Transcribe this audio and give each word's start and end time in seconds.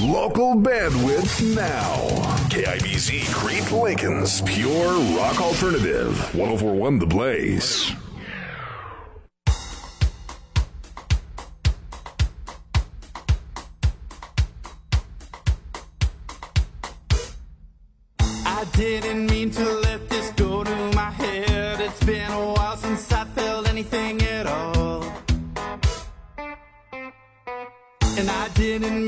Local 0.00 0.54
bandwidth 0.54 1.56
now. 1.56 1.96
KIBZ 2.50 3.34
Crete 3.34 3.72
Lincoln's 3.72 4.40
Pure 4.42 4.92
Rock 5.16 5.40
Alternative. 5.40 6.16
1041 6.36 6.98
The 7.00 7.06
Blaze. 7.06 7.92
I 18.20 18.64
didn't 18.74 19.26
mean 19.26 19.50
to 19.50 19.64
let 19.80 20.08
this 20.08 20.30
go 20.36 20.62
to 20.62 20.92
my 20.94 21.10
head. 21.10 21.80
It's 21.80 22.04
been 22.04 22.30
a 22.30 22.52
while 22.52 22.76
since 22.76 23.10
I 23.10 23.24
felt 23.24 23.68
anything 23.68 24.22
at 24.22 24.46
all. 24.46 25.02
And 28.16 28.30
I 28.30 28.48
didn't 28.54 29.07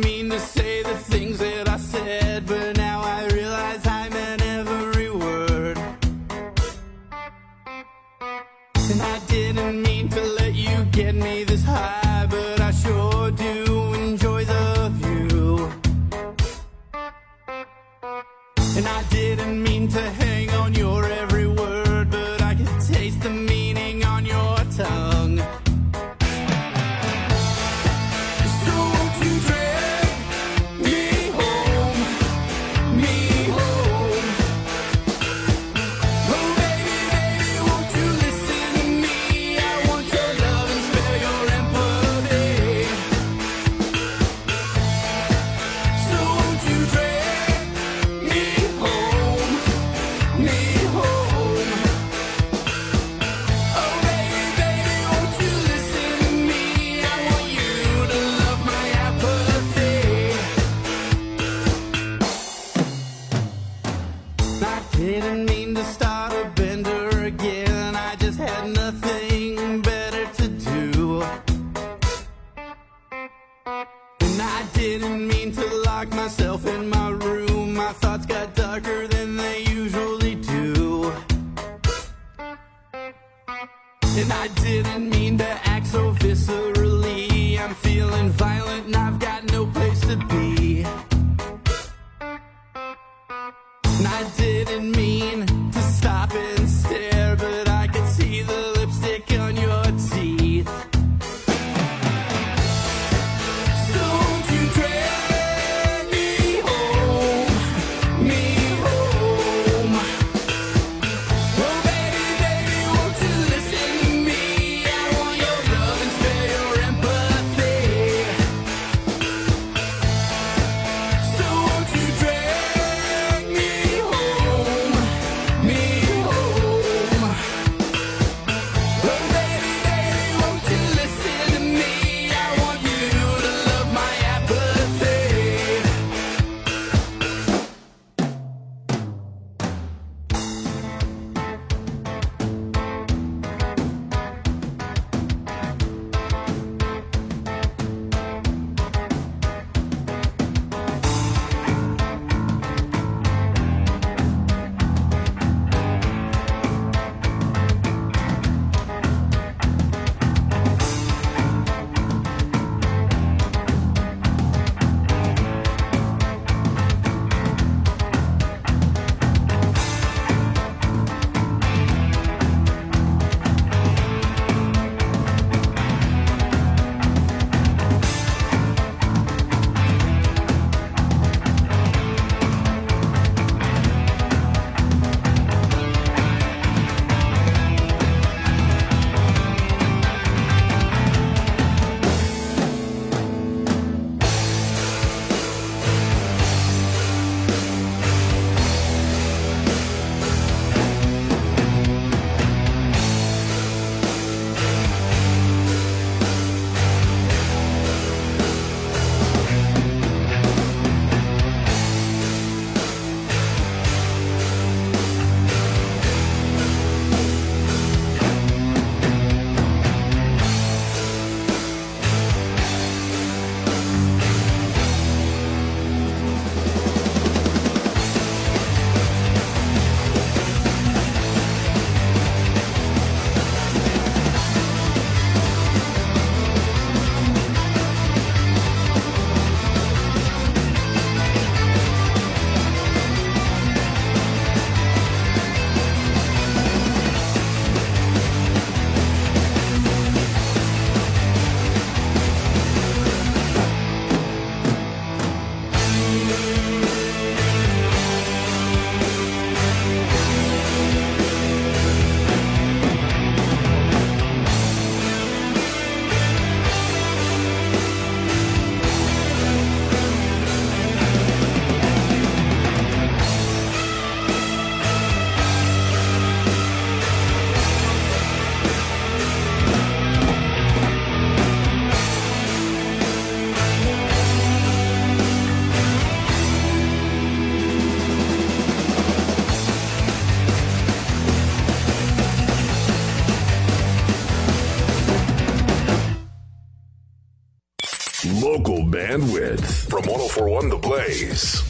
local 298.50 298.79
bandwidth. 298.79 299.88
From 299.88 300.02
1041 300.06 300.70
The 300.70 300.76
Blaze. 300.76 301.69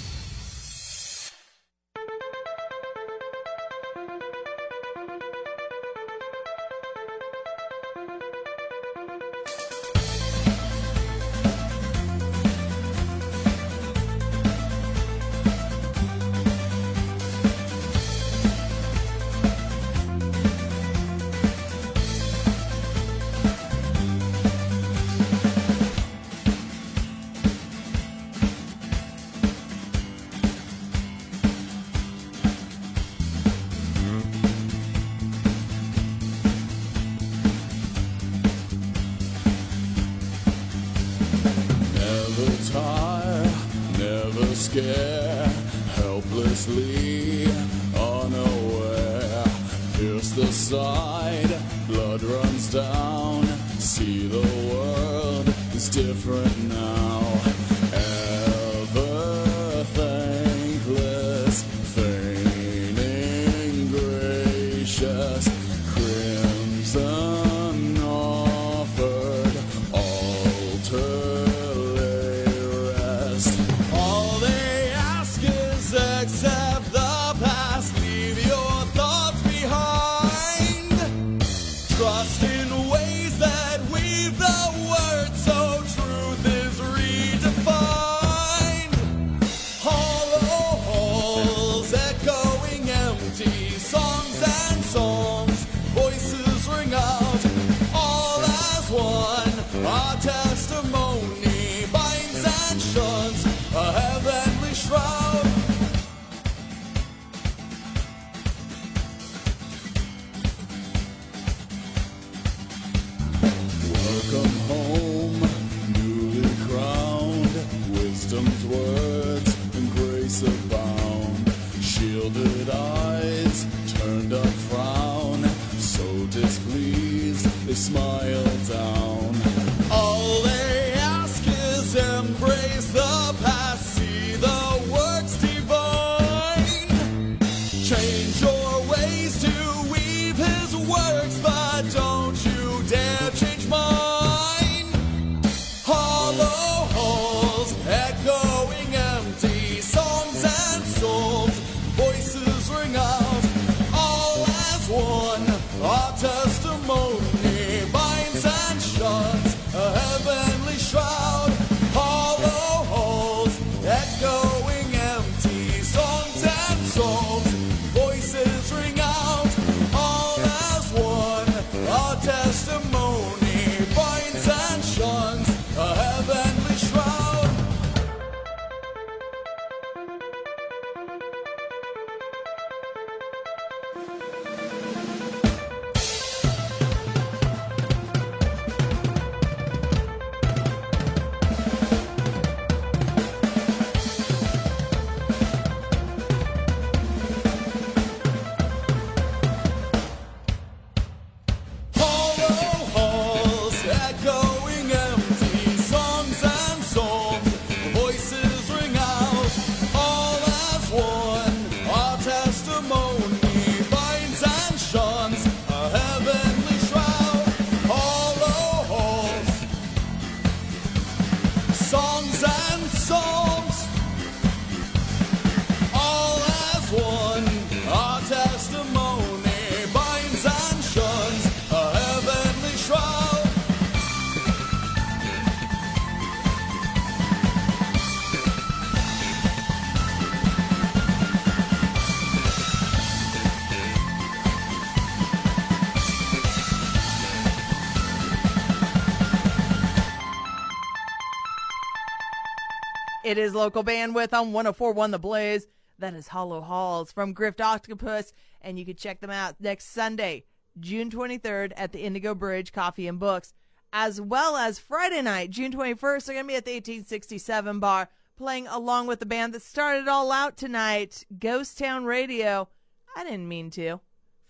It 253.30 253.38
is 253.38 253.54
local 253.54 253.84
bandwidth 253.84 254.32
on 254.32 254.52
1041 254.52 255.12
The 255.12 255.18
Blaze. 255.20 255.68
That 256.00 256.14
is 256.14 256.26
Hollow 256.26 256.60
Halls 256.60 257.12
from 257.12 257.32
Grift 257.32 257.60
Octopus, 257.60 258.32
and 258.60 258.76
you 258.76 258.84
can 258.84 258.96
check 258.96 259.20
them 259.20 259.30
out 259.30 259.54
next 259.60 259.92
Sunday, 259.92 260.46
June 260.80 261.10
23rd 261.10 261.72
at 261.76 261.92
the 261.92 262.00
Indigo 262.00 262.34
Bridge 262.34 262.72
Coffee 262.72 263.06
and 263.06 263.20
Books, 263.20 263.54
as 263.92 264.20
well 264.20 264.56
as 264.56 264.80
Friday 264.80 265.22
night, 265.22 265.50
June 265.50 265.70
21st. 265.70 266.25
They're 266.25 266.34
going 266.34 266.46
to 266.46 266.49
be 266.49 266.56
at 266.56 266.64
the 266.64 266.72
1867 266.72 267.78
bar 267.78 268.08
playing 268.37 268.66
along 268.66 269.06
with 269.06 269.20
the 269.20 269.26
band 269.26 269.54
that 269.54 269.62
started 269.62 270.08
all 270.08 270.32
out 270.32 270.56
tonight, 270.56 271.25
Ghost 271.38 271.78
Town 271.78 272.06
Radio. 272.06 272.68
I 273.14 273.22
didn't 273.22 273.46
mean 273.46 273.70
to. 273.70 274.00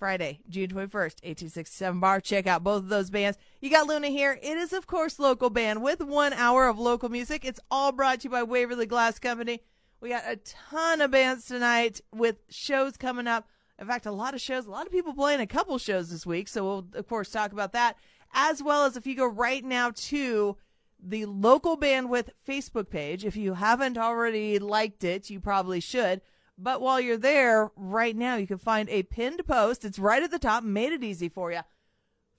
Friday, 0.00 0.40
June 0.49 0.69
21st, 0.69 1.23
1867 1.23 2.00
bar. 2.00 2.23
Check 2.23 2.47
out 2.47 2.64
both 2.64 2.85
of 2.85 2.88
those 2.88 3.11
bands. 3.11 3.37
You 3.61 3.69
got 3.69 3.87
Luna 3.87 4.09
here. 4.09 4.38
It 4.42 4.57
is, 4.57 4.73
of 4.73 4.87
course, 4.87 5.19
local 5.19 5.50
bandwidth 5.50 6.00
one 6.00 6.33
hour 6.33 6.69
of 6.69 6.78
local 6.78 7.11
music. 7.11 7.45
It's 7.45 7.61
all 7.71 7.92
brought 7.92 8.21
to 8.21 8.25
you 8.25 8.30
by 8.30 8.42
Waverly 8.42 8.87
Glass 8.87 9.19
Company. 9.19 9.61
We 10.00 10.09
got 10.09 10.25
a 10.26 10.37
ton 10.37 11.02
of 11.02 11.11
bands 11.11 11.45
tonight 11.45 12.00
with 12.14 12.37
shows 12.49 12.97
coming 12.97 13.26
up. 13.26 13.47
In 13.78 13.87
fact, 13.87 14.07
a 14.07 14.11
lot 14.11 14.33
of 14.33 14.40
shows, 14.40 14.64
a 14.64 14.71
lot 14.71 14.87
of 14.87 14.92
people 14.92 15.12
playing 15.12 15.40
a 15.40 15.47
couple 15.47 15.76
shows 15.76 16.09
this 16.09 16.25
week. 16.25 16.49
So 16.49 16.64
we'll, 16.64 16.87
of 16.95 17.07
course, 17.07 17.30
talk 17.30 17.52
about 17.52 17.75
that. 17.75 17.97
As 18.33 18.62
well 18.62 18.87
as 18.87 18.97
if 18.97 19.07
you 19.07 19.14
go 19.14 19.26
right 19.26 19.62
now 19.62 19.90
to 19.95 20.57
the 20.99 21.26
local 21.26 21.76
bandwidth 21.76 22.30
Facebook 22.49 22.88
page. 22.88 23.26
If 23.26 23.37
you 23.37 23.52
haven't 23.52 23.99
already 23.99 24.59
liked 24.59 25.04
it, 25.04 25.28
you 25.28 25.40
probably 25.40 25.80
should. 25.80 26.23
But 26.62 26.83
while 26.83 27.00
you're 27.00 27.17
there 27.17 27.71
right 27.75 28.14
now, 28.14 28.37
you 28.37 28.47
can 28.47 28.59
find 28.59 28.88
a 28.90 29.02
pinned 29.02 29.47
post. 29.47 29.85
It's 29.85 29.99
right 29.99 30.23
at 30.23 30.31
the 30.31 30.38
top, 30.38 30.62
made 30.62 30.93
it 30.93 31.02
easy 31.02 31.31
for 31.31 31.50
you 31.50 31.61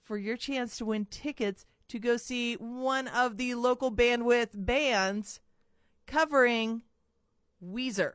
for 0.03 0.17
your 0.17 0.37
chance 0.37 0.77
to 0.77 0.85
win 0.85 1.05
tickets 1.05 1.65
to 1.87 1.97
go 1.97 2.17
see 2.17 2.55
one 2.55 3.07
of 3.07 3.37
the 3.37 3.55
local 3.55 3.91
bandwidth 3.91 4.49
bands 4.53 5.39
covering 6.05 6.81
Weezer. 7.63 8.13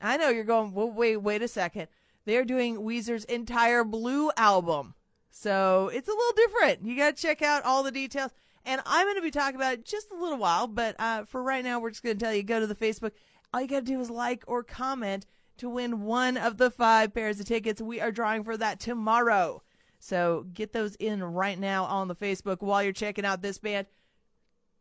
I 0.00 0.16
know 0.16 0.28
you're 0.28 0.44
going, 0.44 0.72
well, 0.72 0.90
wait, 0.90 1.16
wait 1.16 1.42
a 1.42 1.48
second. 1.48 1.88
They're 2.24 2.44
doing 2.44 2.78
Weezer's 2.78 3.24
entire 3.24 3.82
Blue 3.84 4.30
album. 4.36 4.94
So 5.30 5.90
it's 5.92 6.08
a 6.08 6.12
little 6.12 6.32
different. 6.36 6.84
You 6.84 6.96
got 6.96 7.16
to 7.16 7.22
check 7.22 7.42
out 7.42 7.64
all 7.64 7.82
the 7.82 7.90
details. 7.90 8.30
And 8.64 8.80
I'm 8.84 9.06
going 9.06 9.16
to 9.16 9.22
be 9.22 9.30
talking 9.30 9.56
about 9.56 9.74
it 9.74 9.84
just 9.84 10.10
a 10.10 10.20
little 10.20 10.38
while, 10.38 10.66
but 10.66 10.94
uh, 10.98 11.24
for 11.24 11.42
right 11.42 11.64
now, 11.64 11.80
we're 11.80 11.90
just 11.90 12.02
going 12.02 12.18
to 12.18 12.24
tell 12.24 12.34
you 12.34 12.42
go 12.42 12.60
to 12.60 12.66
the 12.66 12.74
Facebook. 12.74 13.12
All 13.52 13.60
you 13.60 13.68
got 13.68 13.80
to 13.80 13.92
do 13.92 14.00
is 14.00 14.10
like 14.10 14.44
or 14.46 14.62
comment 14.62 15.26
to 15.58 15.68
win 15.68 16.02
one 16.02 16.36
of 16.36 16.58
the 16.58 16.70
five 16.70 17.14
pairs 17.14 17.40
of 17.40 17.46
tickets. 17.46 17.80
We 17.80 18.00
are 18.00 18.12
drawing 18.12 18.44
for 18.44 18.56
that 18.56 18.80
tomorrow. 18.80 19.62
So 19.98 20.46
get 20.52 20.72
those 20.72 20.94
in 20.96 21.22
right 21.22 21.58
now 21.58 21.84
on 21.84 22.08
the 22.08 22.14
Facebook 22.14 22.60
while 22.60 22.82
you're 22.82 22.92
checking 22.92 23.24
out 23.24 23.42
this 23.42 23.58
band. 23.58 23.86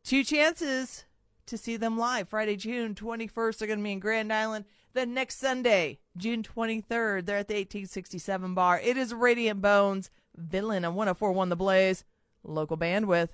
Two 0.03 0.23
chances 0.23 1.05
to 1.47 1.57
see 1.57 1.77
them 1.77 1.97
live. 1.97 2.29
Friday, 2.29 2.55
June 2.55 2.93
21st, 2.93 3.57
they're 3.57 3.67
going 3.67 3.79
to 3.79 3.83
be 3.83 3.91
in 3.93 3.99
Grand 3.99 4.31
Island. 4.31 4.65
Then 4.93 5.13
next 5.13 5.39
Sunday, 5.39 5.99
June 6.15 6.43
23rd, 6.43 7.25
they're 7.25 7.37
at 7.37 7.47
the 7.47 7.55
1867 7.55 8.53
bar. 8.53 8.79
It 8.79 8.97
is 8.97 9.13
Radiant 9.13 9.61
Bones, 9.61 10.09
Villain 10.35 10.85
on 10.85 10.95
1041 10.95 11.49
The 11.49 11.55
Blaze, 11.55 12.03
local 12.43 12.77
bandwidth. 12.77 13.29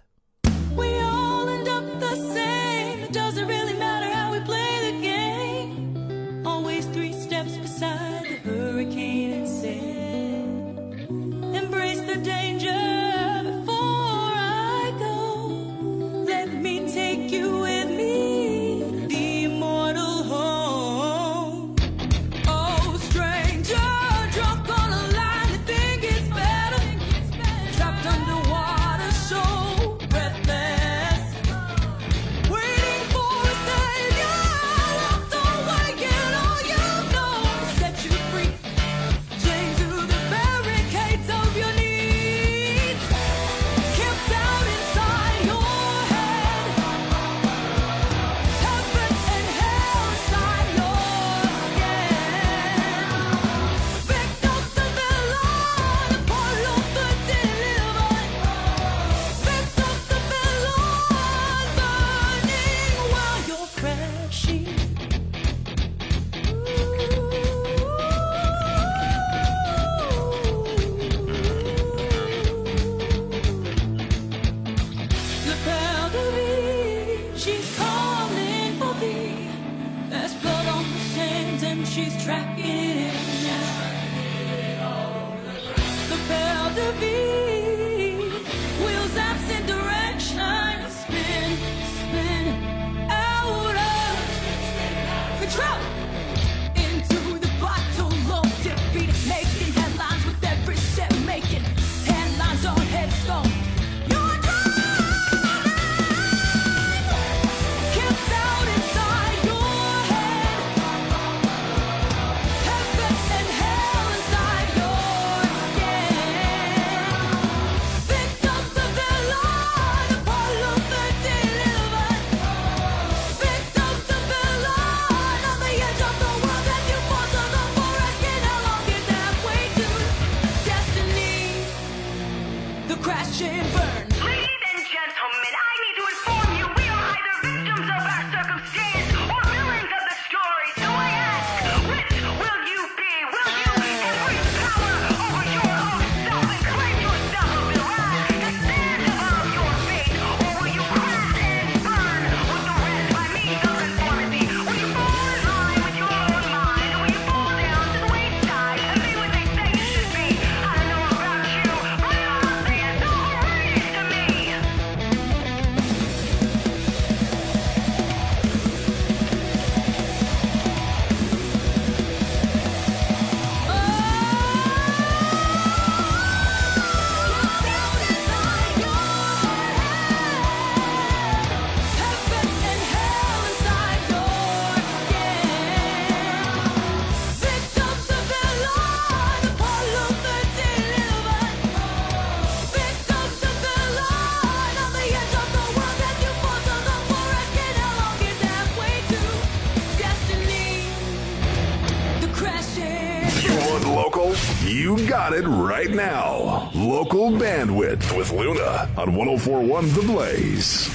With 208.11 208.31
Luna 208.31 208.89
on 208.97 209.15
1041 209.15 209.93
The 209.93 210.01
Blaze. 210.01 210.92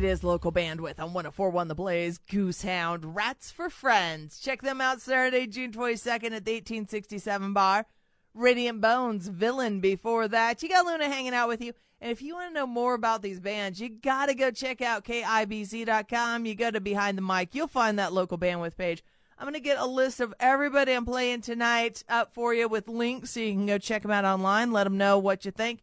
It 0.00 0.06
is 0.06 0.24
local 0.24 0.50
bandwidth 0.50 0.98
on 0.98 1.12
1041 1.12 1.68
The 1.68 1.74
Blaze, 1.74 2.16
Goosehound, 2.16 3.14
Rats 3.14 3.50
for 3.50 3.68
Friends. 3.68 4.40
Check 4.40 4.62
them 4.62 4.80
out 4.80 5.02
Saturday, 5.02 5.46
June 5.46 5.72
22nd 5.72 6.32
at 6.32 6.46
the 6.46 6.54
1867 6.54 7.52
bar. 7.52 7.84
Radiant 8.32 8.80
Bones, 8.80 9.28
Villain 9.28 9.80
before 9.80 10.26
that. 10.26 10.62
You 10.62 10.70
got 10.70 10.86
Luna 10.86 11.04
hanging 11.04 11.34
out 11.34 11.48
with 11.48 11.60
you. 11.60 11.74
And 12.00 12.10
if 12.10 12.22
you 12.22 12.34
want 12.34 12.48
to 12.48 12.54
know 12.54 12.66
more 12.66 12.94
about 12.94 13.20
these 13.20 13.40
bands, 13.40 13.78
you 13.78 13.90
got 13.90 14.30
to 14.30 14.34
go 14.34 14.50
check 14.50 14.80
out 14.80 15.04
KIBZ.com. 15.04 16.46
You 16.46 16.54
go 16.54 16.70
to 16.70 16.80
Behind 16.80 17.18
the 17.18 17.22
Mic. 17.22 17.54
You'll 17.54 17.68
find 17.68 17.98
that 17.98 18.14
local 18.14 18.38
bandwidth 18.38 18.78
page. 18.78 19.04
I'm 19.38 19.44
going 19.44 19.52
to 19.52 19.60
get 19.60 19.76
a 19.76 19.84
list 19.84 20.20
of 20.20 20.32
everybody 20.40 20.94
I'm 20.94 21.04
playing 21.04 21.42
tonight 21.42 22.04
up 22.08 22.32
for 22.32 22.54
you 22.54 22.68
with 22.68 22.88
links 22.88 23.32
so 23.32 23.40
you 23.40 23.52
can 23.52 23.66
go 23.66 23.76
check 23.76 24.00
them 24.00 24.12
out 24.12 24.24
online. 24.24 24.72
Let 24.72 24.84
them 24.84 24.96
know 24.96 25.18
what 25.18 25.44
you 25.44 25.50
think. 25.50 25.82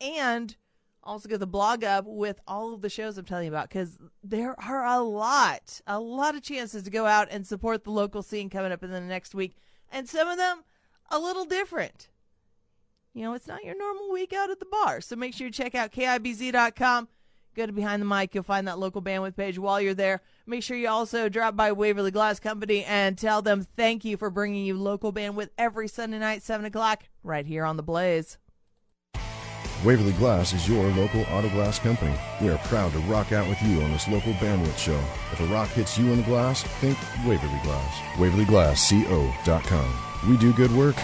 And 0.00 0.54
also 1.06 1.28
get 1.28 1.40
the 1.40 1.46
blog 1.46 1.84
up 1.84 2.04
with 2.06 2.40
all 2.46 2.74
of 2.74 2.82
the 2.82 2.90
shows 2.90 3.16
I'm 3.16 3.24
telling 3.24 3.46
you 3.46 3.50
about 3.50 3.68
because 3.68 3.96
there 4.22 4.58
are 4.60 4.84
a 4.84 5.00
lot, 5.00 5.80
a 5.86 5.98
lot 5.98 6.34
of 6.34 6.42
chances 6.42 6.82
to 6.82 6.90
go 6.90 7.06
out 7.06 7.28
and 7.30 7.46
support 7.46 7.84
the 7.84 7.90
local 7.90 8.22
scene 8.22 8.50
coming 8.50 8.72
up 8.72 8.82
in 8.82 8.90
the 8.90 9.00
next 9.00 9.34
week. 9.34 9.56
And 9.90 10.08
some 10.08 10.28
of 10.28 10.36
them 10.36 10.64
a 11.10 11.18
little 11.18 11.44
different. 11.44 12.08
You 13.14 13.22
know, 13.22 13.32
it's 13.32 13.46
not 13.46 13.64
your 13.64 13.78
normal 13.78 14.12
week 14.12 14.32
out 14.32 14.50
at 14.50 14.60
the 14.60 14.66
bar. 14.66 15.00
So 15.00 15.16
make 15.16 15.32
sure 15.32 15.46
you 15.46 15.52
check 15.52 15.74
out 15.74 15.92
KIBZ.com. 15.92 17.08
Go 17.54 17.64
to 17.64 17.72
Behind 17.72 18.02
the 18.02 18.06
Mic. 18.06 18.34
You'll 18.34 18.44
find 18.44 18.68
that 18.68 18.78
local 18.78 19.00
bandwidth 19.00 19.34
page 19.36 19.58
while 19.58 19.80
you're 19.80 19.94
there. 19.94 20.20
Make 20.44 20.62
sure 20.62 20.76
you 20.76 20.90
also 20.90 21.30
drop 21.30 21.56
by 21.56 21.72
Waverly 21.72 22.10
Glass 22.10 22.38
Company 22.38 22.84
and 22.84 23.16
tell 23.16 23.40
them 23.40 23.66
thank 23.76 24.04
you 24.04 24.18
for 24.18 24.28
bringing 24.28 24.66
you 24.66 24.76
local 24.76 25.10
bandwidth 25.10 25.48
every 25.56 25.88
Sunday 25.88 26.18
night, 26.18 26.42
7 26.42 26.66
o'clock, 26.66 27.04
right 27.22 27.46
here 27.46 27.64
on 27.64 27.78
The 27.78 27.82
Blaze. 27.82 28.36
Waverly 29.84 30.12
Glass 30.12 30.54
is 30.54 30.68
your 30.68 30.84
local 30.92 31.22
auto 31.30 31.48
glass 31.50 31.78
company. 31.78 32.14
We 32.40 32.48
are 32.48 32.56
proud 32.58 32.92
to 32.92 32.98
rock 33.00 33.32
out 33.32 33.48
with 33.48 33.60
you 33.62 33.82
on 33.82 33.92
this 33.92 34.08
local 34.08 34.32
bandwidth 34.34 34.78
show. 34.78 34.98
If 35.32 35.40
a 35.40 35.46
rock 35.46 35.68
hits 35.68 35.98
you 35.98 36.12
in 36.12 36.18
the 36.18 36.24
glass, 36.24 36.62
think 36.62 36.96
Waverly 37.26 37.60
Glass. 37.62 37.98
WaverlyGlassCO.com. 38.16 40.30
We 40.30 40.36
do 40.38 40.52
good 40.54 40.72
work. 40.72 40.96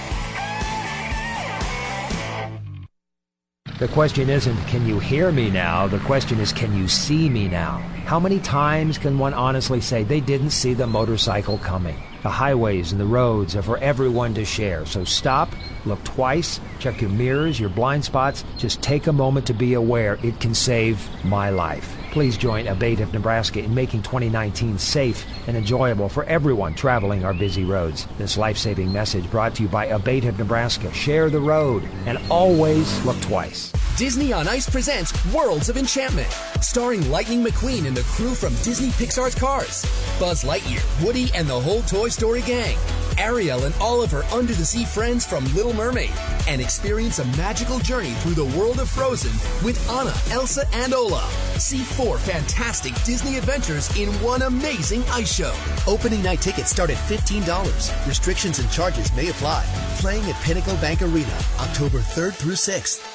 The 3.78 3.88
question 3.88 4.30
isn't, 4.30 4.56
can 4.68 4.86
you 4.86 5.00
hear 5.00 5.32
me 5.32 5.50
now? 5.50 5.88
The 5.88 5.98
question 6.00 6.40
is, 6.40 6.52
can 6.52 6.76
you 6.76 6.88
see 6.88 7.28
me 7.28 7.48
now? 7.48 7.78
How 8.06 8.20
many 8.20 8.38
times 8.40 8.96
can 8.96 9.18
one 9.18 9.34
honestly 9.34 9.80
say 9.80 10.02
they 10.02 10.20
didn't 10.20 10.50
see 10.50 10.72
the 10.72 10.86
motorcycle 10.86 11.58
coming? 11.58 12.00
The 12.22 12.30
highways 12.30 12.92
and 12.92 13.00
the 13.00 13.06
roads 13.06 13.56
are 13.56 13.62
for 13.62 13.78
everyone 13.78 14.34
to 14.34 14.44
share. 14.44 14.86
So 14.86 15.02
stop, 15.02 15.48
look 15.84 16.02
twice, 16.04 16.60
check 16.78 17.00
your 17.00 17.10
mirrors, 17.10 17.58
your 17.58 17.70
blind 17.70 18.04
spots. 18.04 18.44
Just 18.58 18.82
take 18.82 19.06
a 19.06 19.12
moment 19.12 19.46
to 19.46 19.54
be 19.54 19.74
aware 19.74 20.18
it 20.22 20.40
can 20.40 20.54
save 20.54 21.06
my 21.24 21.50
life. 21.50 21.96
Please 22.12 22.36
join 22.36 22.66
Abate 22.66 23.00
of 23.00 23.12
Nebraska 23.12 23.60
in 23.60 23.74
making 23.74 24.02
2019 24.02 24.78
safe 24.78 25.24
and 25.46 25.56
enjoyable 25.56 26.10
for 26.10 26.24
everyone 26.24 26.74
traveling 26.74 27.24
our 27.24 27.32
busy 27.32 27.64
roads. 27.64 28.06
This 28.18 28.36
life 28.36 28.58
saving 28.58 28.92
message 28.92 29.30
brought 29.30 29.54
to 29.54 29.62
you 29.62 29.68
by 29.68 29.86
Abate 29.86 30.26
of 30.26 30.38
Nebraska. 30.38 30.92
Share 30.92 31.30
the 31.30 31.40
road 31.40 31.82
and 32.04 32.18
always 32.30 33.02
look 33.06 33.18
twice. 33.22 33.72
Disney 33.96 34.32
on 34.32 34.48
Ice 34.48 34.68
presents 34.68 35.12
Worlds 35.34 35.68
of 35.68 35.76
Enchantment, 35.76 36.30
starring 36.60 37.10
Lightning 37.10 37.44
McQueen 37.44 37.86
and 37.86 37.96
the 37.96 38.02
crew 38.02 38.34
from 38.34 38.54
Disney 38.62 38.88
Pixar's 38.88 39.34
Cars, 39.34 39.82
Buzz 40.18 40.44
Lightyear, 40.44 40.82
Woody, 41.04 41.30
and 41.34 41.46
the 41.46 41.60
whole 41.60 41.82
Toy 41.82 42.08
Story 42.08 42.42
gang, 42.42 42.76
Ariel 43.18 43.64
and 43.64 43.74
all 43.80 44.02
of 44.02 44.10
her 44.10 44.22
under 44.32 44.52
the 44.52 44.64
sea 44.64 44.84
friends 44.84 45.26
from 45.26 45.44
Little 45.54 45.72
Mermaid, 45.72 46.12
and 46.48 46.60
experience 46.60 47.18
a 47.18 47.24
magical 47.36 47.78
journey 47.78 48.12
through 48.20 48.34
the 48.34 48.58
world 48.58 48.80
of 48.80 48.88
Frozen 48.88 49.32
with 49.64 49.78
Anna, 49.90 50.14
Elsa, 50.30 50.64
and 50.72 50.92
Olaf. 50.94 51.32
See 51.60 51.82
four 51.82 52.18
fantastic 52.18 52.94
Disney 53.04 53.36
adventures 53.36 53.94
in 53.98 54.08
one 54.22 54.42
amazing 54.42 55.02
ice 55.10 55.34
show. 55.34 55.54
Opening 55.86 56.22
night 56.22 56.40
tickets 56.40 56.70
start 56.70 56.90
at 56.90 56.96
$15. 56.96 58.06
Restrictions 58.06 58.58
and 58.58 58.70
charges 58.70 59.14
may 59.14 59.28
apply. 59.28 59.64
Playing 59.96 60.28
at 60.30 60.40
Pinnacle 60.42 60.76
Bank 60.76 61.02
Arena, 61.02 61.38
October 61.60 61.98
3rd 61.98 62.34
through 62.34 62.54
6th. 62.54 63.06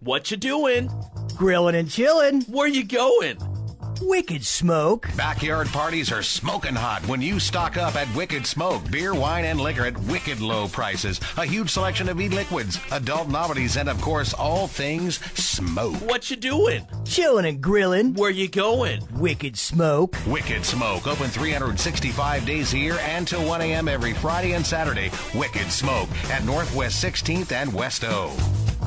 What 0.00 0.30
you 0.30 0.36
doing? 0.36 0.90
Grilling 1.36 1.74
and 1.74 1.90
chilling. 1.90 2.42
Where 2.42 2.68
you 2.68 2.84
going? 2.84 3.38
Wicked 4.00 4.44
Smoke. 4.44 5.08
Backyard 5.16 5.68
parties 5.68 6.10
are 6.12 6.22
smoking 6.22 6.74
hot 6.74 7.06
when 7.06 7.22
you 7.22 7.38
stock 7.38 7.76
up 7.76 7.94
at 7.96 8.12
Wicked 8.14 8.46
Smoke. 8.46 8.90
Beer, 8.90 9.14
wine, 9.14 9.44
and 9.44 9.60
liquor 9.60 9.84
at 9.84 9.98
wicked 10.04 10.40
low 10.40 10.68
prices. 10.68 11.20
A 11.36 11.44
huge 11.44 11.70
selection 11.70 12.08
of 12.08 12.20
e-liquids, 12.20 12.78
adult 12.92 13.28
novelties, 13.28 13.76
and 13.76 13.88
of 13.88 14.00
course, 14.00 14.34
all 14.34 14.66
things 14.66 15.16
smoke. 15.38 15.94
What 16.08 16.30
you 16.30 16.36
doing? 16.36 16.86
Chilling 17.04 17.46
and 17.46 17.60
grilling. 17.60 18.14
Where 18.14 18.30
you 18.30 18.48
going? 18.48 19.02
Wicked 19.14 19.56
Smoke. 19.56 20.16
Wicked 20.26 20.64
Smoke, 20.64 21.06
open 21.06 21.28
365 21.28 22.46
days 22.46 22.72
a 22.74 22.78
year 22.78 22.98
and 23.00 23.26
till 23.26 23.46
1 23.46 23.60
a.m. 23.62 23.88
every 23.88 24.12
Friday 24.14 24.52
and 24.52 24.66
Saturday. 24.66 25.10
Wicked 25.34 25.70
Smoke 25.70 26.08
at 26.30 26.44
Northwest 26.44 27.02
16th 27.02 27.52
and 27.52 27.72
West 27.72 28.04
O. 28.04 28.32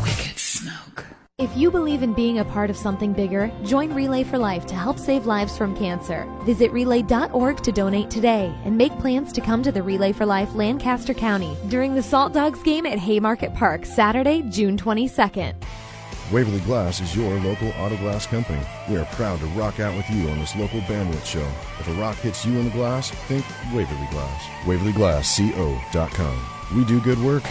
Wicked 0.04 0.38
Smoke. 0.38 1.06
If 1.39 1.56
you 1.56 1.69
believe 1.69 2.02
in 2.02 2.13
being 2.13 2.39
a 2.39 2.45
part 2.45 2.71
of 2.71 2.76
something 2.76 3.13
bigger, 3.13 3.52
join 3.63 3.93
Relay 3.93 4.23
for 4.23 4.39
Life 4.39 4.65
to 4.65 4.73
help 4.73 4.97
save 4.97 5.28
lives 5.28 5.56
from 5.56 5.76
cancer. 5.76 6.28
Visit 6.45 6.71
relay.org 6.71 7.62
to 7.62 7.71
donate 7.71 8.10
today 8.10 8.52
and 8.65 8.76
make 8.76 8.91
plans 8.97 9.32
to 9.34 9.41
come 9.41 9.62
to 9.62 9.71
the 9.71 9.84
Relay 9.84 10.13
for 10.13 10.26
Life 10.26 10.56
Lancaster 10.56 11.13
County 11.13 11.56
during 11.67 11.93
the 11.93 12.02
Salt 12.02 12.34
Dogs 12.34 12.63
game 12.63 12.88
at 12.88 12.97
Haymarket 12.97 13.54
Park, 13.54 13.86
Saturday, 13.86 14.41
June 14.50 14.78
22nd. 14.78 15.54
Waverly 16.32 16.60
Glass 16.62 17.02
is 17.02 17.15
your 17.15 17.39
local 17.41 17.69
auto 17.78 17.97
glass 17.97 18.26
company. 18.26 18.65
We 18.89 18.97
are 18.97 19.06
proud 19.06 19.39
to 19.41 19.45
rock 19.47 19.80
out 19.80 19.95
with 19.95 20.10
you 20.10 20.28
on 20.30 20.39
this 20.39 20.56
local 20.56 20.80
bandwidth 20.82 21.23
show. 21.23 21.47
If 21.80 21.88
a 21.88 21.93
rock 22.02 22.15
hits 22.15 22.47
you 22.47 22.58
in 22.58 22.65
the 22.65 22.71
glass, 22.71 23.12
think 23.12 23.45
Waverly 23.76 24.08
Glass. 24.10 24.43
WaverlyGlassCO.com. 24.63 26.45
We 26.76 26.84
do 26.86 27.00
good 27.00 27.19
work. 27.19 27.43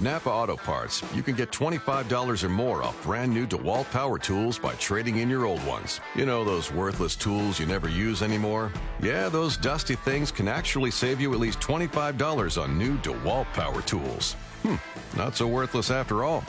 At 0.00 0.04
Napa 0.04 0.30
Auto 0.30 0.56
Parts, 0.56 1.02
you 1.14 1.22
can 1.22 1.34
get 1.34 1.50
$25 1.50 2.42
or 2.42 2.48
more 2.48 2.82
off 2.82 3.02
brand 3.02 3.34
new 3.34 3.46
DeWalt 3.46 3.90
power 3.90 4.18
tools 4.18 4.58
by 4.58 4.72
trading 4.76 5.18
in 5.18 5.28
your 5.28 5.44
old 5.44 5.62
ones. 5.66 6.00
You 6.14 6.24
know 6.24 6.42
those 6.42 6.72
worthless 6.72 7.14
tools 7.14 7.60
you 7.60 7.66
never 7.66 7.86
use 7.86 8.22
anymore? 8.22 8.72
Yeah, 9.02 9.28
those 9.28 9.58
dusty 9.58 9.96
things 9.96 10.32
can 10.32 10.48
actually 10.48 10.90
save 10.90 11.20
you 11.20 11.34
at 11.34 11.38
least 11.38 11.60
$25 11.60 12.62
on 12.62 12.78
new 12.78 12.96
DeWalt 13.00 13.44
power 13.52 13.82
tools. 13.82 14.32
Hmm, 14.62 14.76
not 15.18 15.36
so 15.36 15.46
worthless 15.46 15.90
after 15.90 16.24
all. 16.24 16.44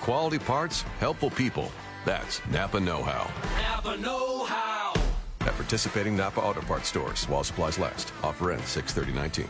Quality 0.00 0.38
parts, 0.38 0.82
helpful 1.00 1.30
people. 1.30 1.72
That's 2.04 2.40
Napa 2.52 2.78
Know 2.78 3.02
How. 3.02 3.28
Napa 3.62 3.96
Know 3.96 4.44
How. 4.44 4.92
At 5.40 5.54
participating 5.54 6.16
Napa 6.16 6.40
Auto 6.40 6.60
Parts 6.60 6.90
stores 6.90 7.28
while 7.28 7.42
supplies 7.42 7.80
last. 7.80 8.12
Offer 8.22 8.52
ends 8.52 8.68
63019. 8.68 9.48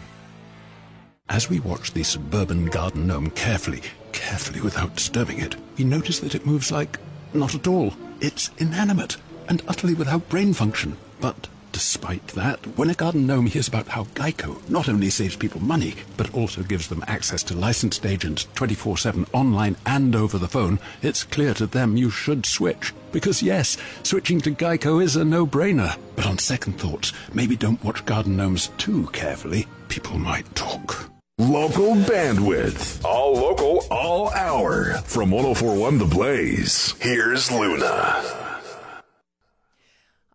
As 1.33 1.49
we 1.49 1.61
watch 1.61 1.93
the 1.93 2.03
suburban 2.03 2.67
garden 2.67 3.07
gnome 3.07 3.31
carefully, 3.31 3.81
carefully 4.13 4.61
without 4.61 4.97
disturbing 4.97 5.39
it, 5.39 5.57
we 5.79 5.85
notice 5.85 6.21
that 6.21 6.35
it 6.35 6.45
moves 6.45 6.71
like 6.71 6.99
not 7.33 7.55
at 7.55 7.67
all. 7.67 7.95
It's 8.21 8.51
inanimate 8.59 9.17
and 9.49 9.63
utterly 9.67 9.95
without 9.95 10.29
brain 10.29 10.53
function. 10.53 10.95
But 11.23 11.49
despite 11.73 12.27
that, 12.29 12.59
when 12.77 12.91
a 12.91 12.95
garden 12.95 13.27
gnome 13.27 13.47
hears 13.47 13.67
about 13.67 13.89
how 13.89 14.05
Geico 14.15 14.69
not 14.69 14.91
only 14.91 15.09
saves 15.09 15.35
people 15.35 15.63
money, 15.63 15.95
but 16.19 16.35
also 16.35 16.63
gives 16.63 16.89
them 16.89 17.03
access 17.07 17.43
to 17.45 17.57
licensed 17.57 18.05
agents 18.05 18.47
24 18.55 18.99
7 18.99 19.25
online 19.33 19.77
and 19.87 20.15
over 20.15 20.37
the 20.37 20.47
phone, 20.47 20.79
it's 21.01 21.25
clear 21.25 21.55
to 21.55 21.67
them 21.67 21.97
you 21.97 22.11
should 22.11 22.45
switch. 22.45 22.93
Because 23.11 23.43
yes, 23.43 23.79
switching 24.03 24.39
to 24.43 24.51
Geico 24.51 25.03
is 25.03 25.17
a 25.17 25.25
no 25.25 25.47
brainer. 25.47 25.97
But 26.15 26.27
on 26.27 26.37
second 26.37 26.75
thoughts, 26.79 27.15
maybe 27.33 27.57
don't 27.57 27.83
watch 27.83 28.05
garden 28.05 28.37
gnomes 28.37 28.69
too 28.77 29.07
carefully. 29.15 29.67
People 29.89 30.19
might 30.19 30.55
talk. 30.55 31.12
Local 31.43 31.97
bandwidth. 31.97 33.05
All 33.05 33.35
local, 33.35 33.85
all 33.91 34.31
hour. 34.31 34.93
From 35.03 35.33
1041 35.33 35.99
The 35.99 36.05
Blaze, 36.05 36.95
here's 37.01 37.51
Luna. 37.51 38.23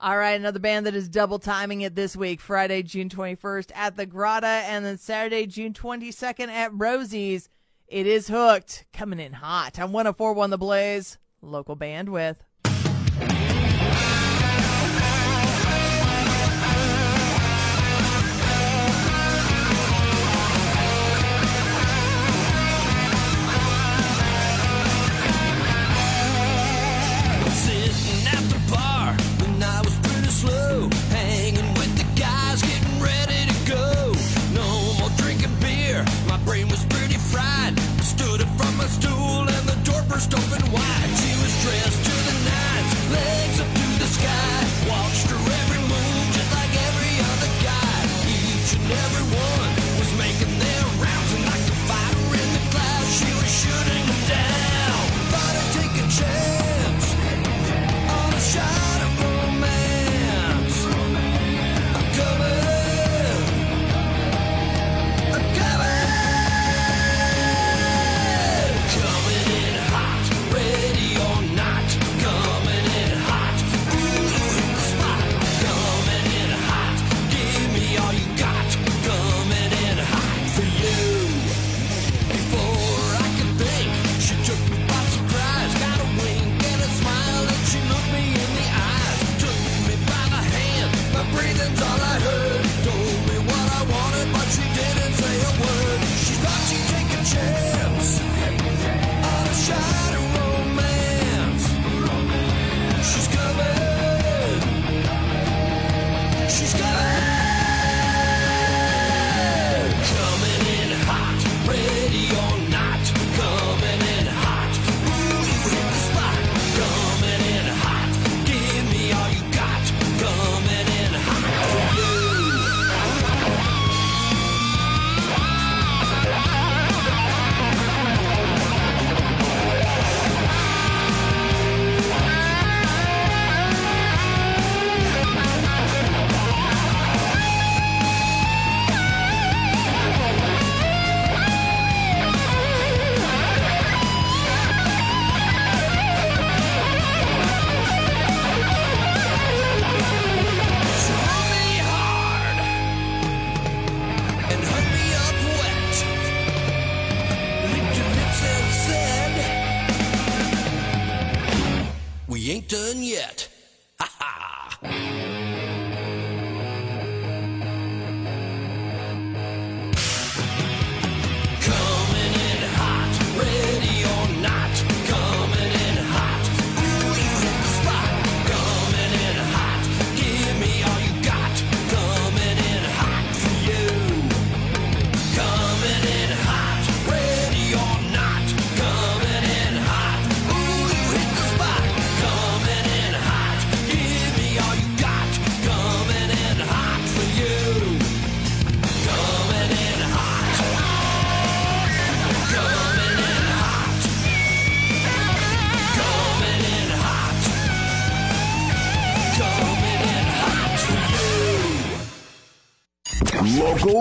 All 0.02 0.18
right, 0.18 0.38
another 0.38 0.60
band 0.60 0.86
that 0.86 0.96
is 0.96 1.08
double 1.08 1.40
timing 1.40 1.80
it 1.80 1.96
this 1.96 2.18
week 2.18 2.42
Friday, 2.42 2.84
June 2.84 3.08
21st 3.08 3.72
at 3.74 3.96
the 3.96 4.06
Grotto, 4.06 4.48
and 4.48 4.86
then 4.86 4.98
Saturday, 4.98 5.46
June 5.46 5.72
22nd 5.72 6.50
at 6.50 6.72
Rosie's. 6.74 7.48
It 7.88 8.06
is 8.06 8.28
hooked, 8.28 8.84
coming 8.92 9.22
in 9.22 9.32
hot 9.32 9.80
on 9.80 9.94
1041 9.94 10.50
The 10.50 10.58
Blaze, 10.58 11.18
local 11.42 11.78
bandwidth. 11.78 12.40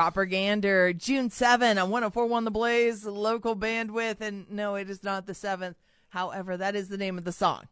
Propagander, 0.00 0.96
June 0.96 1.28
7 1.28 1.76
on 1.76 1.90
1041 1.90 2.44
The 2.44 2.50
Blaze, 2.50 3.04
local 3.04 3.54
bandwidth. 3.54 4.22
And 4.22 4.50
no, 4.50 4.74
it 4.76 4.88
is 4.88 5.04
not 5.04 5.26
the 5.26 5.34
7th. 5.34 5.74
However, 6.08 6.56
that 6.56 6.74
is 6.74 6.88
the 6.88 6.96
name 6.96 7.18
of 7.18 7.24
the 7.24 7.32
song. 7.32 7.64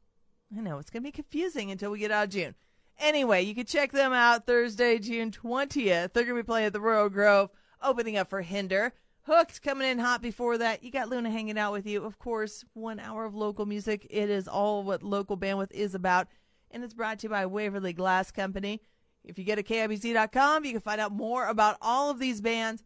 I 0.55 0.61
know 0.61 0.79
it's 0.79 0.91
going 0.91 1.03
to 1.03 1.07
be 1.07 1.13
confusing 1.13 1.71
until 1.71 1.91
we 1.91 2.01
get 2.01 2.11
out 2.11 2.25
of 2.25 2.31
June. 2.31 2.55
Anyway, 2.99 3.41
you 3.41 3.55
can 3.55 3.65
check 3.65 3.93
them 3.93 4.13
out 4.13 4.45
Thursday, 4.45 4.99
June 4.99 5.31
20th. 5.31 6.13
They're 6.13 6.25
going 6.25 6.37
to 6.37 6.43
be 6.43 6.43
playing 6.43 6.67
at 6.67 6.75
the 6.75 6.83
Royal 6.83 7.09
Grove, 7.09 7.49
opening 7.83 8.19
up 8.19 8.29
for 8.29 8.43
Hinder. 8.43 8.93
Hooked 9.23 9.63
coming 9.63 9.89
in 9.89 9.99
hot 9.99 10.21
before 10.21 10.59
that. 10.59 10.85
You 10.85 10.91
got 10.91 11.09
Luna 11.09 11.31
hanging 11.31 11.59
out 11.59 11.73
with 11.73 11.87
you. 11.87 12.05
Of 12.05 12.19
course, 12.19 12.63
one 12.75 13.01
hour 13.01 13.25
of 13.25 13.35
local 13.35 13.65
music. 13.65 14.07
It 14.11 14.29
is 14.29 14.47
all 14.47 14.83
what 14.83 15.03
local 15.03 15.39
bandwidth 15.39 15.73
is 15.73 15.95
about. 15.95 16.29
And 16.71 16.85
it's 16.85 16.93
brought 16.93 17.21
to 17.21 17.23
you 17.25 17.31
by 17.31 17.47
Waverly 17.47 17.95
Glass 17.95 18.31
Company. 18.31 18.83
If 19.29 19.39
you 19.39 19.45
go 19.45 19.55
to 19.55 19.63
KIBZ.com, 19.63 20.65
you 20.65 20.73
can 20.73 20.81
find 20.81 21.01
out 21.01 21.13
more 21.13 21.47
about 21.47 21.77
all 21.83 22.11
of 22.11 22.19
these 22.19 22.41
bands, 22.41 22.83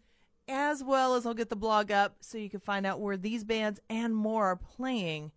as 0.48 0.83
well 0.83 1.14
as 1.14 1.24
I'll 1.24 1.35
get 1.35 1.48
the 1.48 1.57
blog 1.57 1.90
up 1.90 2.16
so 2.20 2.37
you 2.37 2.50
can 2.50 2.61
find 2.61 2.85
out 2.85 3.00
where 3.00 3.16
these 3.16 3.44
bands 3.44 3.81
and 3.88 4.14
more 4.14 4.46
are 4.46 4.57
playing 4.57 5.31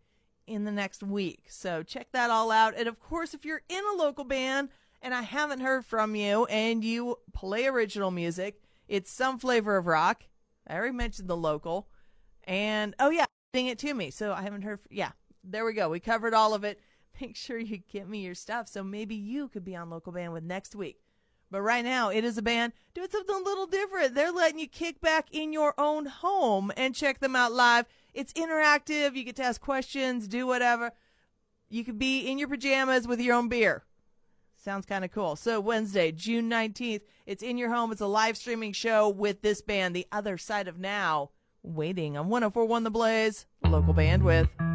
in 0.48 0.65
the 0.65 0.72
next 0.72 1.04
week. 1.04 1.46
So 1.48 1.84
check 1.84 2.08
that 2.12 2.30
all 2.30 2.52
out. 2.52 2.74
And 2.76 2.88
of 2.88 3.00
course, 3.00 3.34
if 3.34 3.46
you're 3.46 3.62
in 3.70 3.84
a 3.94 3.98
local 3.98 4.24
band 4.24 4.70
and 5.02 5.13
I 5.13 5.22
haven't 5.22 5.60
heard 5.62 5.86
from 5.86 6.15
you 6.15 6.46
and 6.46 6.84
you 6.84 7.18
play 7.34 7.68
original 7.68 8.12
music, 8.12 8.62
it's 8.88 9.12
some 9.12 9.39
flavor 9.39 9.78
of 9.78 9.88
rock. 9.88 10.24
I 10.68 10.76
already 10.76 10.94
mentioned 10.94 11.30
the 11.30 11.38
local. 11.38 11.88
And 12.46 12.96
oh, 13.00 13.10
yeah, 13.10 13.26
sing 13.54 13.68
it 13.68 13.80
to 13.80 13.94
me. 13.94 14.12
So 14.12 14.34
I 14.34 14.41
haven't 14.41 14.63
heard. 14.63 14.80
Yeah, 14.89 15.12
there 15.44 15.65
we 15.65 15.74
go. 15.74 15.89
We 15.89 16.00
covered 16.00 16.34
all 16.34 16.54
of 16.54 16.63
it. 16.63 16.80
Make 17.21 17.36
sure 17.36 17.58
you 17.58 17.78
get 17.78 18.10
me 18.10 18.19
your 18.19 18.36
stuff 18.36 18.67
so 18.67 18.84
maybe 18.84 19.15
you 19.15 19.47
could 19.47 19.63
be 19.63 19.75
on 19.75 19.89
local 19.89 20.13
bandwidth 20.13 20.43
next 20.43 20.75
week. 20.75 20.99
But 21.51 21.62
right 21.62 21.86
now, 21.86 22.10
it 22.10 22.25
is 22.25 22.38
a 22.38 22.41
band 22.41 22.73
doing 22.93 23.08
something 23.10 23.36
a 23.36 23.39
little 23.39 23.67
different. 23.67 24.15
They're 24.15 24.32
letting 24.32 24.60
you 24.60 24.67
kick 24.67 24.99
back 24.99 25.28
in 25.32 25.54
your 25.54 25.73
own 25.78 26.06
home 26.08 26.71
and 26.75 26.95
check 26.95 27.19
them 27.19 27.36
out 27.36 27.54
live. 27.54 27.86
It's 28.13 28.34
interactive. 28.34 29.15
You 29.15 29.23
get 29.23 29.36
to 29.38 29.43
ask 29.43 29.62
questions, 29.62 30.28
do 30.28 30.47
whatever. 30.47 30.91
You 31.69 31.84
could 31.84 31.99
be 31.99 32.30
in 32.30 32.38
your 32.38 32.47
pajamas 32.47 33.08
with 33.08 33.21
your 33.21 33.36
own 33.36 33.47
beer. 33.47 33.84
Sounds 34.58 34.86
kind 34.86 35.06
of 35.06 35.12
cool. 35.12 35.36
So, 35.36 35.60
Wednesday, 35.60 36.12
June 36.12 36.49
19th, 36.49 37.01
it's 37.25 37.43
in 37.43 37.58
your 37.58 37.69
home. 37.69 37.91
It's 37.91 38.01
a 38.01 38.08
live 38.08 38.36
streaming 38.36 38.73
show 38.73 39.08
with 39.08 39.41
this 39.41 39.62
band, 39.62 39.95
The 39.95 40.08
Other 40.12 40.38
Side 40.38 40.67
of 40.67 40.80
Now, 40.80 41.30
waiting 41.62 42.17
on 42.17 42.30
1041 42.30 42.84
The 42.84 42.89
Blaze, 42.89 43.45
local 43.63 43.93
bandwidth. 43.93 44.75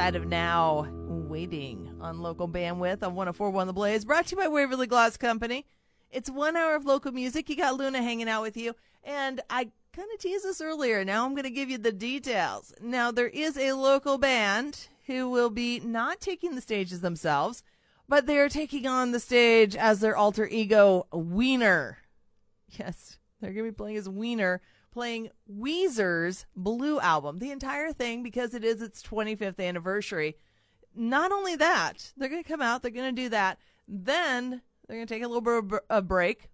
Of 0.00 0.26
Now, 0.26 0.88
waiting 1.28 1.88
on 2.00 2.20
local 2.20 2.48
bandwidth 2.48 3.02
on 3.04 3.14
1041 3.14 3.66
The 3.68 3.72
Blaze, 3.72 4.04
brought 4.04 4.26
to 4.26 4.30
you 4.30 4.42
by 4.42 4.48
Waverly 4.48 4.88
Glass 4.88 5.16
Company. 5.16 5.66
It's 6.10 6.28
one 6.28 6.56
hour 6.56 6.74
of 6.74 6.84
local 6.84 7.12
music. 7.12 7.48
You 7.48 7.54
got 7.54 7.76
Luna 7.76 8.02
hanging 8.02 8.28
out 8.28 8.42
with 8.42 8.56
you. 8.56 8.74
And 9.04 9.40
I 9.50 9.68
kind 9.92 10.08
of 10.12 10.18
teased 10.18 10.44
this 10.44 10.60
earlier. 10.60 11.04
Now 11.04 11.24
I'm 11.24 11.34
going 11.34 11.44
to 11.44 11.50
give 11.50 11.70
you 11.70 11.78
the 11.78 11.92
details. 11.92 12.72
Now, 12.80 13.12
there 13.12 13.28
is 13.28 13.56
a 13.56 13.74
local 13.74 14.18
band 14.18 14.88
who 15.06 15.28
will 15.30 15.50
be 15.50 15.78
not 15.78 16.18
taking 16.18 16.56
the 16.56 16.62
stages 16.62 17.02
themselves, 17.02 17.62
but 18.08 18.26
they 18.26 18.38
are 18.38 18.48
taking 18.48 18.86
on 18.86 19.12
the 19.12 19.20
stage 19.20 19.76
as 19.76 20.00
their 20.00 20.16
alter 20.16 20.48
ego, 20.48 21.06
Wiener. 21.12 21.98
Yes, 22.70 23.18
they're 23.40 23.52
going 23.52 23.66
to 23.66 23.70
be 23.70 23.76
playing 23.76 23.98
as 23.98 24.08
Wiener, 24.08 24.60
playing 24.92 25.30
Weezer's 25.50 26.46
Blue 26.56 27.00
album, 27.00 27.38
the 27.38 27.50
entire 27.50 27.92
thing, 27.92 28.22
because 28.22 28.54
it 28.54 28.64
is 28.64 28.82
its 28.82 29.02
25th 29.02 29.60
anniversary. 29.60 30.36
Not 30.94 31.32
only 31.32 31.56
that, 31.56 32.12
they're 32.16 32.28
going 32.28 32.42
to 32.42 32.48
come 32.48 32.62
out, 32.62 32.82
they're 32.82 32.90
going 32.90 33.14
to 33.14 33.22
do 33.22 33.28
that. 33.28 33.58
Then 33.86 34.62
they're 34.86 34.96
going 34.96 35.06
to 35.06 35.14
take 35.14 35.22
a 35.22 35.28
little 35.28 35.40
bit 35.40 35.72
of 35.72 35.80
a 35.88 36.02
break, 36.02 36.50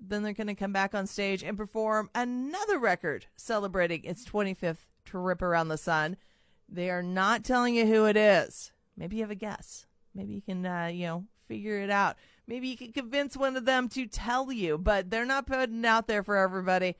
then 0.00 0.22
they're 0.22 0.32
going 0.32 0.46
to 0.48 0.54
come 0.54 0.72
back 0.72 0.94
on 0.94 1.06
stage 1.06 1.42
and 1.42 1.56
perform 1.56 2.10
another 2.14 2.78
record 2.78 3.26
celebrating 3.36 4.04
its 4.04 4.24
25th 4.24 4.84
trip 5.04 5.42
around 5.42 5.68
the 5.68 5.78
sun. 5.78 6.16
They 6.68 6.90
are 6.90 7.02
not 7.02 7.44
telling 7.44 7.74
you 7.74 7.86
who 7.86 8.06
it 8.06 8.16
is. 8.16 8.72
Maybe 8.96 9.16
you 9.16 9.22
have 9.22 9.30
a 9.30 9.36
guess. 9.36 9.86
Maybe 10.14 10.34
you 10.34 10.42
can, 10.42 10.66
uh, 10.66 10.86
you 10.86 11.06
know, 11.06 11.24
figure 11.46 11.78
it 11.78 11.90
out. 11.90 12.16
Maybe 12.46 12.68
you 12.68 12.76
can 12.76 12.92
convince 12.92 13.36
one 13.36 13.56
of 13.56 13.64
them 13.64 13.88
to 13.90 14.06
tell 14.06 14.50
you, 14.50 14.78
but 14.78 15.10
they're 15.10 15.24
not 15.24 15.46
putting 15.46 15.84
out 15.84 16.08
there 16.08 16.22
for 16.22 16.36
everybody. 16.36 16.96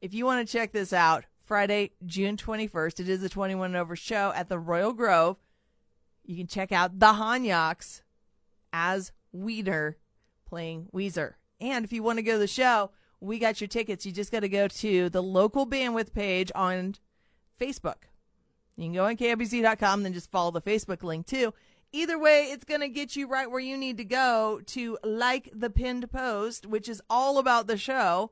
If 0.00 0.14
you 0.14 0.24
want 0.24 0.46
to 0.46 0.50
check 0.50 0.72
this 0.72 0.94
out, 0.94 1.24
Friday, 1.42 1.90
June 2.06 2.38
21st, 2.38 3.00
it 3.00 3.08
is 3.08 3.20
the 3.20 3.28
21 3.28 3.66
and 3.66 3.76
over 3.76 3.94
show 3.94 4.32
at 4.34 4.48
the 4.48 4.58
Royal 4.58 4.94
Grove. 4.94 5.36
You 6.24 6.36
can 6.38 6.46
check 6.46 6.72
out 6.72 6.98
the 6.98 7.12
Hanyaks 7.12 8.00
as 8.72 9.12
Weeder 9.32 9.98
playing 10.46 10.88
Weezer. 10.94 11.34
And 11.60 11.84
if 11.84 11.92
you 11.92 12.02
want 12.02 12.18
to 12.18 12.22
go 12.22 12.32
to 12.32 12.38
the 12.38 12.46
show, 12.46 12.92
we 13.20 13.38
got 13.38 13.60
your 13.60 13.68
tickets. 13.68 14.06
You 14.06 14.12
just 14.12 14.32
got 14.32 14.40
to 14.40 14.48
go 14.48 14.68
to 14.68 15.10
the 15.10 15.22
local 15.22 15.66
bandwidth 15.66 16.14
page 16.14 16.50
on 16.54 16.94
Facebook. 17.60 18.04
You 18.76 18.84
can 18.84 18.94
go 18.94 19.04
on 19.04 19.18
KIBZ.com, 19.18 20.02
then 20.02 20.14
just 20.14 20.30
follow 20.30 20.50
the 20.50 20.62
Facebook 20.62 21.02
link 21.02 21.26
too. 21.26 21.52
Either 21.92 22.18
way, 22.18 22.44
it's 22.44 22.64
going 22.64 22.80
to 22.80 22.88
get 22.88 23.16
you 23.16 23.28
right 23.28 23.50
where 23.50 23.60
you 23.60 23.76
need 23.76 23.98
to 23.98 24.04
go 24.04 24.62
to 24.64 24.96
like 25.04 25.50
the 25.52 25.68
pinned 25.68 26.10
post, 26.10 26.64
which 26.64 26.88
is 26.88 27.02
all 27.10 27.36
about 27.36 27.66
the 27.66 27.76
show. 27.76 28.30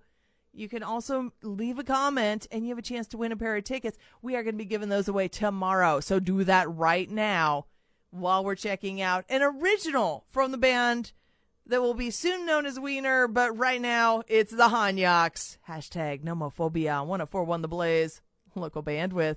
You 0.58 0.68
can 0.68 0.82
also 0.82 1.32
leave 1.40 1.78
a 1.78 1.84
comment 1.84 2.48
and 2.50 2.64
you 2.64 2.70
have 2.70 2.78
a 2.78 2.82
chance 2.82 3.06
to 3.08 3.16
win 3.16 3.30
a 3.30 3.36
pair 3.36 3.54
of 3.54 3.62
tickets. 3.62 3.96
We 4.22 4.34
are 4.34 4.42
going 4.42 4.54
to 4.54 4.58
be 4.58 4.64
giving 4.64 4.88
those 4.88 5.06
away 5.06 5.28
tomorrow. 5.28 6.00
So 6.00 6.18
do 6.18 6.42
that 6.44 6.68
right 6.68 7.08
now 7.08 7.66
while 8.10 8.44
we're 8.44 8.56
checking 8.56 9.00
out 9.00 9.24
an 9.28 9.42
original 9.42 10.24
from 10.28 10.50
the 10.50 10.58
band 10.58 11.12
that 11.66 11.80
will 11.80 11.94
be 11.94 12.10
soon 12.10 12.44
known 12.44 12.66
as 12.66 12.80
Wiener, 12.80 13.28
but 13.28 13.56
right 13.56 13.80
now 13.80 14.22
it's 14.26 14.50
the 14.50 14.68
Hanyaks. 14.68 15.58
Hashtag 15.68 16.24
nomophobia 16.24 17.02
on 17.02 17.08
1041 17.08 17.62
The 17.62 17.68
Blaze. 17.68 18.20
Local 18.56 18.82
bandwidth. 18.82 19.36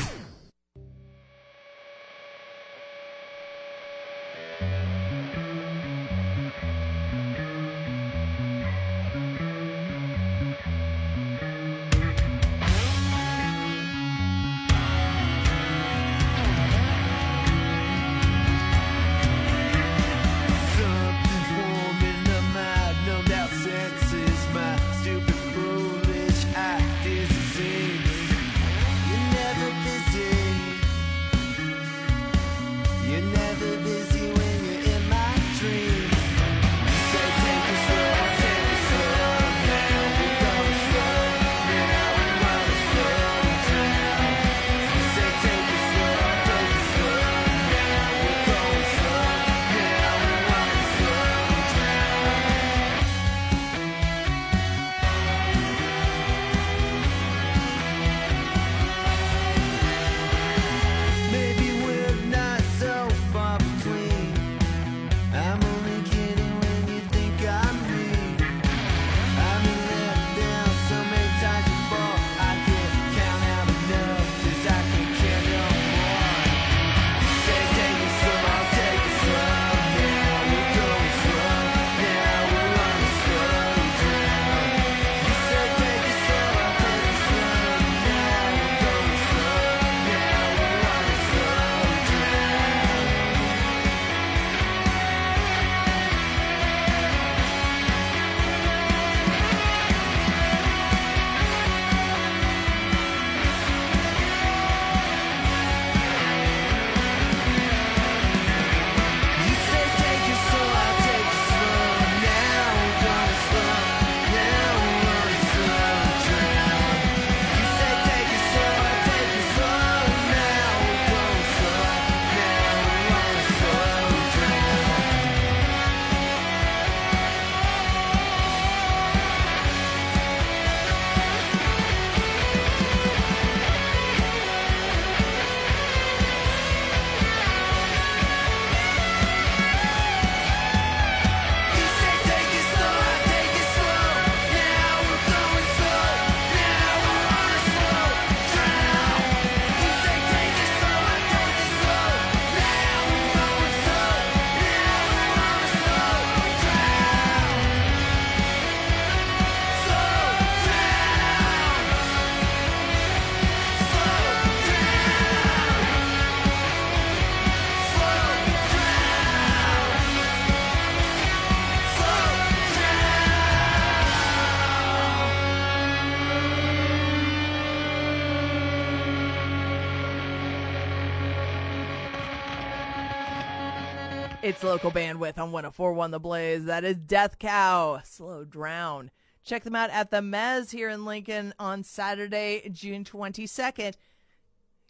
Local 184.63 184.91
bandwidth 184.91 185.39
on 185.39 185.51
1041 185.51 186.11
The 186.11 186.19
Blaze. 186.19 186.65
That 186.65 186.83
is 186.83 186.95
Death 186.95 187.39
Cow, 187.39 187.99
Slow 188.03 188.45
Drown. 188.45 189.09
Check 189.43 189.63
them 189.63 189.75
out 189.75 189.89
at 189.89 190.11
the 190.11 190.17
Mez 190.17 190.69
here 190.69 190.87
in 190.87 191.03
Lincoln 191.03 191.53
on 191.57 191.81
Saturday, 191.81 192.69
June 192.71 193.03
22nd. 193.03 193.95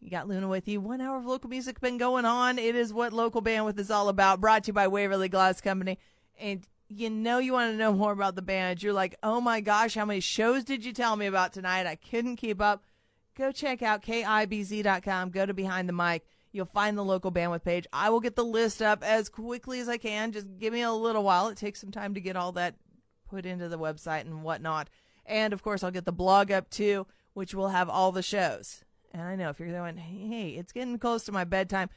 You 0.01 0.09
got 0.09 0.27
Luna 0.27 0.49
with 0.49 0.67
you. 0.67 0.81
One 0.81 0.99
hour 0.99 1.17
of 1.17 1.25
local 1.25 1.49
music 1.49 1.79
been 1.79 1.97
going 1.97 2.25
on. 2.25 2.59
It 2.59 2.75
is 2.75 2.93
what 2.93 3.13
local 3.13 3.41
bandwidth 3.41 3.79
is 3.79 3.89
all 3.89 4.09
about. 4.09 4.41
Brought 4.41 4.65
to 4.65 4.67
you 4.69 4.73
by 4.73 4.87
Waverly 4.87 5.29
Glass 5.29 5.61
Company. 5.61 5.97
And 6.37 6.67
you 6.89 7.09
know 7.09 7.39
you 7.39 7.53
want 7.53 7.71
to 7.71 7.77
know 7.77 7.93
more 7.93 8.11
about 8.11 8.35
the 8.35 8.41
band. 8.41 8.83
You're 8.83 8.91
like, 8.91 9.15
oh 9.23 9.39
my 9.39 9.61
gosh, 9.61 9.95
how 9.95 10.05
many 10.05 10.19
shows 10.19 10.65
did 10.65 10.83
you 10.83 10.91
tell 10.91 11.15
me 11.15 11.27
about 11.27 11.53
tonight? 11.53 11.87
I 11.87 11.95
couldn't 11.95 12.35
keep 12.35 12.59
up. 12.61 12.83
Go 13.37 13.53
check 13.53 13.81
out 13.81 14.03
KIBZ.com. 14.03 15.29
Go 15.29 15.45
to 15.45 15.53
Behind 15.53 15.87
the 15.87 15.93
Mic. 15.93 16.25
You'll 16.51 16.65
find 16.65 16.97
the 16.97 17.03
local 17.03 17.31
bandwidth 17.31 17.63
page. 17.63 17.87
I 17.93 18.09
will 18.09 18.19
get 18.19 18.35
the 18.35 18.43
list 18.43 18.81
up 18.81 19.03
as 19.03 19.29
quickly 19.29 19.79
as 19.79 19.87
I 19.87 19.97
can. 19.97 20.31
Just 20.31 20.47
give 20.57 20.73
me 20.73 20.81
a 20.81 20.91
little 20.91 21.23
while. 21.23 21.47
It 21.47 21.57
takes 21.57 21.79
some 21.79 21.91
time 21.91 22.13
to 22.15 22.21
get 22.21 22.35
all 22.35 22.51
that 22.53 22.75
put 23.29 23.45
into 23.45 23.69
the 23.69 23.79
website 23.79 24.21
and 24.21 24.43
whatnot. 24.43 24.89
And 25.25 25.53
of 25.53 25.63
course, 25.63 25.83
I'll 25.83 25.91
get 25.91 26.05
the 26.05 26.11
blog 26.11 26.51
up 26.51 26.69
too, 26.69 27.07
which 27.33 27.55
will 27.55 27.69
have 27.69 27.89
all 27.89 28.11
the 28.11 28.21
shows. 28.21 28.83
And 29.13 29.21
I 29.21 29.35
know 29.35 29.49
if 29.49 29.59
you're 29.59 29.71
going, 29.71 29.97
hey, 29.97 30.49
it's 30.49 30.73
getting 30.73 30.97
close 30.99 31.23
to 31.25 31.31
my 31.31 31.43
bedtime, 31.45 31.89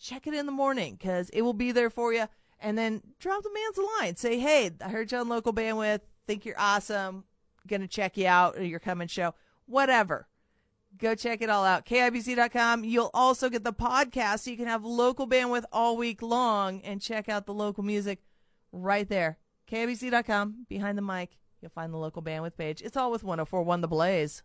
check 0.00 0.26
it 0.26 0.34
in 0.34 0.46
the 0.46 0.52
morning 0.52 0.94
because 0.94 1.28
it 1.30 1.42
will 1.42 1.52
be 1.52 1.72
there 1.72 1.90
for 1.90 2.12
you. 2.12 2.26
And 2.60 2.78
then 2.78 3.02
drop 3.18 3.42
the 3.42 3.52
man's 3.52 3.88
line. 4.00 4.16
Say, 4.16 4.38
hey, 4.38 4.70
I 4.80 4.88
heard 4.88 5.10
you 5.10 5.18
on 5.18 5.28
local 5.28 5.52
bandwidth. 5.52 6.00
Think 6.26 6.44
you're 6.44 6.58
awesome. 6.58 7.24
Gonna 7.66 7.88
check 7.88 8.16
you 8.16 8.26
out 8.26 8.64
your 8.64 8.80
coming 8.80 9.08
show. 9.08 9.34
Whatever. 9.66 10.28
Go 10.98 11.14
check 11.14 11.42
it 11.42 11.50
all 11.50 11.64
out. 11.64 11.84
KIBZ.com. 11.86 12.84
You'll 12.84 13.10
also 13.12 13.48
get 13.48 13.64
the 13.64 13.72
podcast 13.72 14.40
so 14.40 14.50
you 14.50 14.56
can 14.56 14.66
have 14.66 14.84
local 14.84 15.28
bandwidth 15.28 15.64
all 15.72 15.96
week 15.96 16.22
long 16.22 16.80
and 16.82 17.00
check 17.00 17.28
out 17.28 17.46
the 17.46 17.54
local 17.54 17.82
music 17.82 18.20
right 18.72 19.08
there. 19.08 19.38
KIBZ.com. 19.70 20.66
Behind 20.68 20.96
the 20.96 21.02
mic, 21.02 21.38
you'll 21.60 21.70
find 21.70 21.92
the 21.92 21.98
local 21.98 22.22
bandwidth 22.22 22.56
page. 22.56 22.82
It's 22.82 22.96
all 22.96 23.10
with 23.10 23.24
1041 23.24 23.80
The 23.80 23.88
Blaze. 23.88 24.42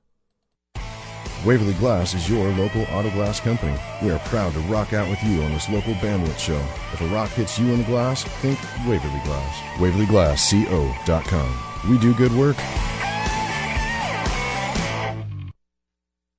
Waverly 1.46 1.74
Glass 1.74 2.14
is 2.14 2.30
your 2.30 2.48
local 2.52 2.84
auto 2.92 3.10
glass 3.12 3.40
company. 3.40 3.76
We 4.04 4.12
are 4.12 4.20
proud 4.20 4.54
to 4.54 4.60
rock 4.62 4.94
out 4.94 5.10
with 5.10 5.24
you 5.24 5.42
on 5.42 5.52
this 5.52 5.70
local 5.70 5.94
bandwidth 5.96 6.38
show. 6.38 6.64
If 6.94 7.02
a 7.02 7.08
rock 7.08 7.32
hits 7.32 7.58
you 7.58 7.72
in 7.72 7.80
the 7.80 7.86
glass, 7.86 8.24
think 8.24 8.60
Waverly 8.88 9.22
Glass. 9.24 9.60
WaverlyGlassCO.com. 9.78 11.90
We 11.90 11.98
do 11.98 12.14
good 12.14 12.32
work. 12.34 12.58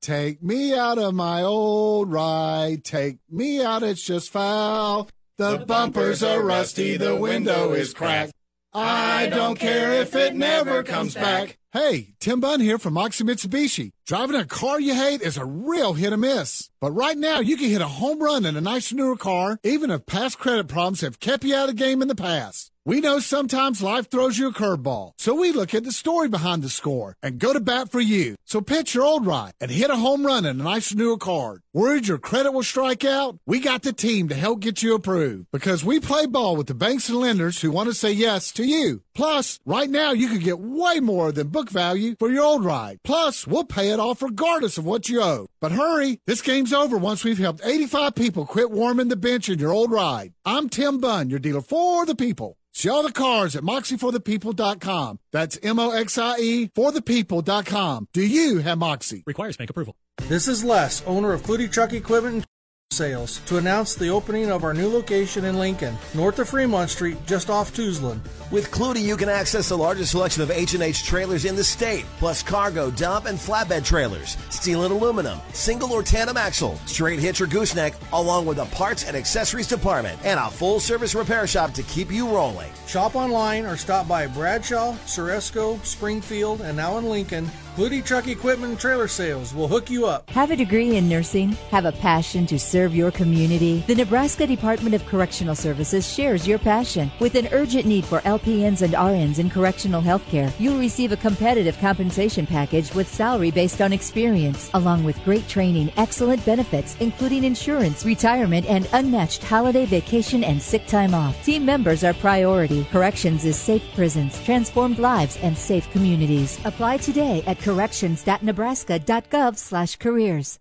Take 0.02 0.42
me 0.42 0.74
out 0.74 0.98
of 0.98 1.14
my 1.14 1.42
old 1.42 2.10
ride. 2.10 2.82
Take 2.82 3.18
me 3.30 3.62
out, 3.62 3.84
it's 3.84 4.02
just 4.02 4.30
foul. 4.30 5.08
The 5.38 5.58
bumpers 5.58 6.24
are 6.24 6.42
rusty, 6.42 6.96
the 6.96 7.14
window 7.14 7.72
is 7.72 7.94
cracked. 7.94 8.32
I 8.74 9.28
don't 9.28 9.56
care 9.56 9.92
if 9.92 10.16
it 10.16 10.34
never 10.34 10.82
comes 10.82 11.14
back. 11.14 11.56
Hey, 11.72 12.14
Tim 12.18 12.40
Bunn 12.40 12.60
here 12.60 12.78
from 12.78 12.94
Moxie 12.94 13.22
Mitsubishi. 13.22 13.92
Driving 14.04 14.34
a 14.34 14.44
car 14.44 14.80
you 14.80 14.94
hate 14.94 15.22
is 15.22 15.36
a 15.36 15.44
real 15.44 15.92
hit 15.92 16.12
or 16.12 16.16
miss. 16.16 16.68
But 16.80 16.90
right 16.90 17.16
now, 17.16 17.38
you 17.38 17.56
can 17.56 17.70
hit 17.70 17.80
a 17.80 17.86
home 17.86 18.20
run 18.20 18.44
in 18.44 18.56
a 18.56 18.60
nice 18.60 18.92
newer 18.92 19.16
car, 19.16 19.60
even 19.62 19.92
if 19.92 20.04
past 20.04 20.36
credit 20.36 20.66
problems 20.66 21.02
have 21.02 21.20
kept 21.20 21.44
you 21.44 21.54
out 21.54 21.68
of 21.68 21.76
the 21.76 21.84
game 21.84 22.02
in 22.02 22.08
the 22.08 22.16
past. 22.16 22.71
We 22.84 23.00
know 23.00 23.20
sometimes 23.20 23.80
life 23.80 24.10
throws 24.10 24.38
you 24.38 24.48
a 24.48 24.52
curveball, 24.52 25.12
so 25.16 25.34
we 25.34 25.52
look 25.52 25.72
at 25.72 25.84
the 25.84 25.92
story 25.92 26.28
behind 26.28 26.62
the 26.62 26.68
score 26.68 27.14
and 27.22 27.38
go 27.38 27.52
to 27.52 27.60
bat 27.60 27.90
for 27.90 28.00
you. 28.00 28.34
So 28.44 28.60
pitch 28.60 28.92
your 28.92 29.04
old 29.04 29.24
ride 29.24 29.52
and 29.60 29.70
hit 29.70 29.88
a 29.88 29.96
home 29.96 30.26
run 30.26 30.44
in 30.44 30.58
a 30.58 30.64
nice 30.64 30.92
newer 30.92 31.16
card. 31.16 31.62
Worried 31.72 32.08
your 32.08 32.18
credit 32.18 32.50
will 32.50 32.64
strike 32.64 33.04
out? 33.04 33.36
We 33.46 33.60
got 33.60 33.82
the 33.82 33.92
team 33.92 34.26
to 34.28 34.34
help 34.34 34.58
get 34.58 34.82
you 34.82 34.96
approved 34.96 35.46
because 35.52 35.84
we 35.84 36.00
play 36.00 36.26
ball 36.26 36.56
with 36.56 36.66
the 36.66 36.74
banks 36.74 37.08
and 37.08 37.18
lenders 37.18 37.60
who 37.60 37.70
want 37.70 37.88
to 37.88 37.94
say 37.94 38.10
yes 38.10 38.50
to 38.54 38.64
you. 38.64 39.02
Plus, 39.14 39.60
right 39.64 39.88
now 39.88 40.10
you 40.10 40.26
could 40.26 40.42
get 40.42 40.58
way 40.58 40.98
more 40.98 41.30
than 41.30 41.48
book 41.48 41.70
value 41.70 42.16
for 42.18 42.30
your 42.30 42.42
old 42.42 42.64
ride. 42.64 42.98
Plus, 43.04 43.46
we'll 43.46 43.62
pay 43.62 43.90
it 43.90 44.00
off 44.00 44.22
regardless 44.22 44.76
of 44.76 44.84
what 44.84 45.08
you 45.08 45.22
owe. 45.22 45.46
But 45.60 45.70
hurry, 45.70 46.18
this 46.26 46.42
game's 46.42 46.72
over 46.72 46.98
once 46.98 47.22
we've 47.22 47.38
helped 47.38 47.60
85 47.64 48.16
people 48.16 48.44
quit 48.44 48.72
warming 48.72 49.06
the 49.06 49.14
bench 49.14 49.48
in 49.48 49.60
your 49.60 49.72
old 49.72 49.92
ride. 49.92 50.32
I'm 50.44 50.68
Tim 50.68 50.98
Bunn, 50.98 51.30
your 51.30 51.38
dealer 51.38 51.60
for 51.60 52.04
the 52.06 52.16
people. 52.16 52.56
See 52.74 52.88
all 52.88 53.02
the 53.02 53.12
cars 53.12 53.54
at 53.54 53.62
moxieforthepeople.com. 53.62 55.18
That's 55.30 55.58
M-O-X-I-E 55.62 56.70
for 56.74 56.90
thepeople.com. 56.90 58.08
Do 58.12 58.22
you 58.22 58.58
have 58.58 58.78
Moxie? 58.78 59.22
Requires 59.26 59.56
bank 59.56 59.70
approval. 59.70 59.94
This 60.28 60.48
is 60.48 60.64
Les, 60.64 61.02
owner 61.06 61.32
of 61.32 61.42
Flutie 61.42 61.70
Truck 61.70 61.92
Equipment 61.92 62.34
and 62.34 62.46
Sales, 62.92 63.40
to 63.46 63.56
announce 63.56 63.94
the 63.94 64.08
opening 64.08 64.50
of 64.50 64.64
our 64.64 64.74
new 64.74 64.88
location 64.88 65.44
in 65.44 65.58
Lincoln, 65.58 65.96
north 66.14 66.38
of 66.38 66.48
Fremont 66.48 66.90
Street, 66.90 67.16
just 67.26 67.50
off 67.50 67.74
Tuzlin. 67.74 68.20
With 68.50 68.70
Flutie, 68.70 69.00
you 69.00 69.16
can 69.16 69.28
access 69.28 69.68
the 69.70 69.78
largest 69.78 70.10
selection 70.10 70.42
of 70.42 70.50
H&H 70.50 71.04
trailers 71.04 71.44
in 71.44 71.56
the 71.56 71.64
state, 71.64 72.04
plus 72.18 72.42
cargo, 72.42 72.90
dump, 72.90 73.26
and 73.26 73.38
flatbed 73.38 73.84
trailers, 73.84 74.36
steel 74.50 74.84
and 74.84 74.92
aluminum, 74.92 75.40
single 75.52 75.92
or 75.92 76.02
tandem 76.02 76.36
axle, 76.36 76.76
straight 76.86 77.18
hitch 77.18 77.40
or 77.40 77.46
gooseneck, 77.46 77.94
along 78.12 78.44
with 78.44 78.58
a 78.58 78.66
parts 78.66 79.04
and 79.04 79.16
accessories 79.16 79.66
department, 79.66 80.18
and 80.24 80.38
a 80.38 80.50
full-service 80.50 81.14
repair 81.14 81.46
shop 81.46 81.72
to 81.72 81.82
keep 81.84 82.12
you 82.12 82.28
rolling. 82.28 82.70
Shop 82.86 83.16
online 83.16 83.64
or 83.64 83.76
stop 83.76 84.06
by 84.06 84.26
Bradshaw, 84.26 84.92
Suresco, 85.06 85.82
Springfield, 85.84 86.60
and 86.60 86.76
now 86.76 86.98
in 86.98 87.08
Lincoln. 87.08 87.50
Flutie 87.74 88.04
Truck 88.04 88.28
Equipment 88.28 88.72
and 88.72 88.78
Trailer 88.78 89.08
Sales 89.08 89.54
will 89.54 89.66
hook 89.66 89.88
you 89.88 90.04
up. 90.04 90.28
Have 90.28 90.50
a 90.50 90.56
degree 90.56 90.96
in 90.96 91.08
nursing? 91.08 91.52
Have 91.70 91.86
a 91.86 91.92
passion 91.92 92.44
to 92.48 92.58
serve 92.58 92.94
your 92.94 93.10
community? 93.10 93.82
The 93.86 93.94
Nebraska 93.94 94.46
Department 94.46 94.94
of 94.94 95.06
Correctional 95.06 95.54
Services 95.54 96.06
shares 96.06 96.46
your 96.46 96.58
passion. 96.58 97.10
With 97.18 97.34
an 97.34 97.48
urgent 97.50 97.86
need 97.86 98.04
for 98.04 98.20
LPNs 98.20 98.82
and 98.82 98.92
RNs 98.92 99.38
in 99.38 99.48
correctional 99.48 100.02
health 100.02 100.22
care, 100.28 100.52
you'll 100.58 100.78
receive 100.78 101.12
a 101.12 101.16
competitive 101.16 101.78
compensation 101.78 102.46
package 102.46 102.92
with 102.94 103.08
salary 103.08 103.50
based 103.50 103.80
on 103.80 103.94
experience, 103.94 104.70
along 104.74 105.02
with 105.02 105.24
great 105.24 105.48
training, 105.48 105.90
excellent 105.96 106.44
benefits, 106.44 106.94
including 107.00 107.42
insurance, 107.42 108.04
retirement, 108.04 108.66
and 108.66 108.86
unmatched 108.92 109.42
holiday 109.42 109.86
vacation 109.86 110.44
and 110.44 110.60
sick 110.60 110.86
time 110.86 111.14
off. 111.14 111.42
Team 111.42 111.64
members 111.64 112.04
are 112.04 112.12
priority. 112.12 112.84
Corrections 112.92 113.46
is 113.46 113.56
safe 113.56 113.82
prisons, 113.94 114.44
transformed 114.44 114.98
lives, 114.98 115.38
and 115.38 115.56
safe 115.56 115.90
communities. 115.90 116.60
Apply 116.66 116.98
today 116.98 117.42
at 117.46 117.61
corrections.nebraska.gov 117.62 119.56
slash 119.56 119.96
careers. 119.96 120.58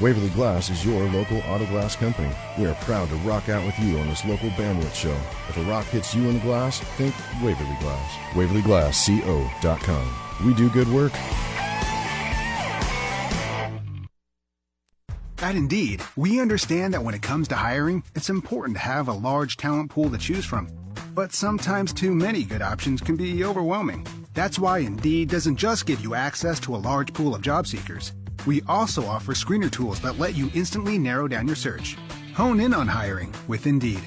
Waverly 0.00 0.30
Glass 0.30 0.70
is 0.70 0.84
your 0.84 1.04
local 1.10 1.38
auto 1.40 1.66
glass 1.66 1.94
company. 1.94 2.32
We 2.58 2.66
are 2.66 2.74
proud 2.76 3.10
to 3.10 3.16
rock 3.16 3.50
out 3.50 3.64
with 3.66 3.78
you 3.80 3.98
on 3.98 4.08
this 4.08 4.24
local 4.24 4.48
bandwidth 4.50 4.94
show. 4.94 5.16
If 5.48 5.58
a 5.58 5.62
rock 5.64 5.84
hits 5.86 6.14
you 6.14 6.28
in 6.28 6.34
the 6.34 6.40
glass, 6.40 6.80
think 6.80 7.14
Waverly 7.42 7.76
Glass. 7.80 8.12
WaverlyGlassCO.com. 8.32 10.46
We 10.46 10.54
do 10.54 10.70
good 10.70 10.88
work. 10.88 11.12
At 15.42 15.56
Indeed, 15.56 16.02
we 16.16 16.40
understand 16.40 16.94
that 16.94 17.02
when 17.02 17.14
it 17.14 17.22
comes 17.22 17.48
to 17.48 17.56
hiring, 17.56 18.02
it's 18.14 18.30
important 18.30 18.76
to 18.76 18.82
have 18.82 19.08
a 19.08 19.12
large 19.12 19.58
talent 19.58 19.90
pool 19.90 20.08
to 20.10 20.18
choose 20.18 20.46
from. 20.46 20.68
But 21.14 21.32
sometimes 21.32 21.92
too 21.92 22.14
many 22.14 22.44
good 22.44 22.62
options 22.62 23.02
can 23.02 23.16
be 23.16 23.44
overwhelming. 23.44 24.06
That's 24.34 24.58
why 24.58 24.80
Indeed 24.80 25.28
doesn't 25.28 25.56
just 25.56 25.86
give 25.86 26.00
you 26.00 26.14
access 26.14 26.58
to 26.60 26.74
a 26.74 26.82
large 26.82 27.12
pool 27.14 27.34
of 27.34 27.42
job 27.42 27.66
seekers. 27.66 28.12
We 28.44 28.62
also 28.62 29.06
offer 29.06 29.34
screener 29.34 29.70
tools 29.70 30.00
that 30.00 30.18
let 30.18 30.34
you 30.34 30.50
instantly 30.54 30.98
narrow 30.98 31.28
down 31.28 31.46
your 31.46 31.56
search. 31.56 31.96
Hone 32.34 32.58
in 32.60 32.74
on 32.74 32.88
hiring 32.88 33.32
with 33.46 33.66
Indeed. 33.68 34.02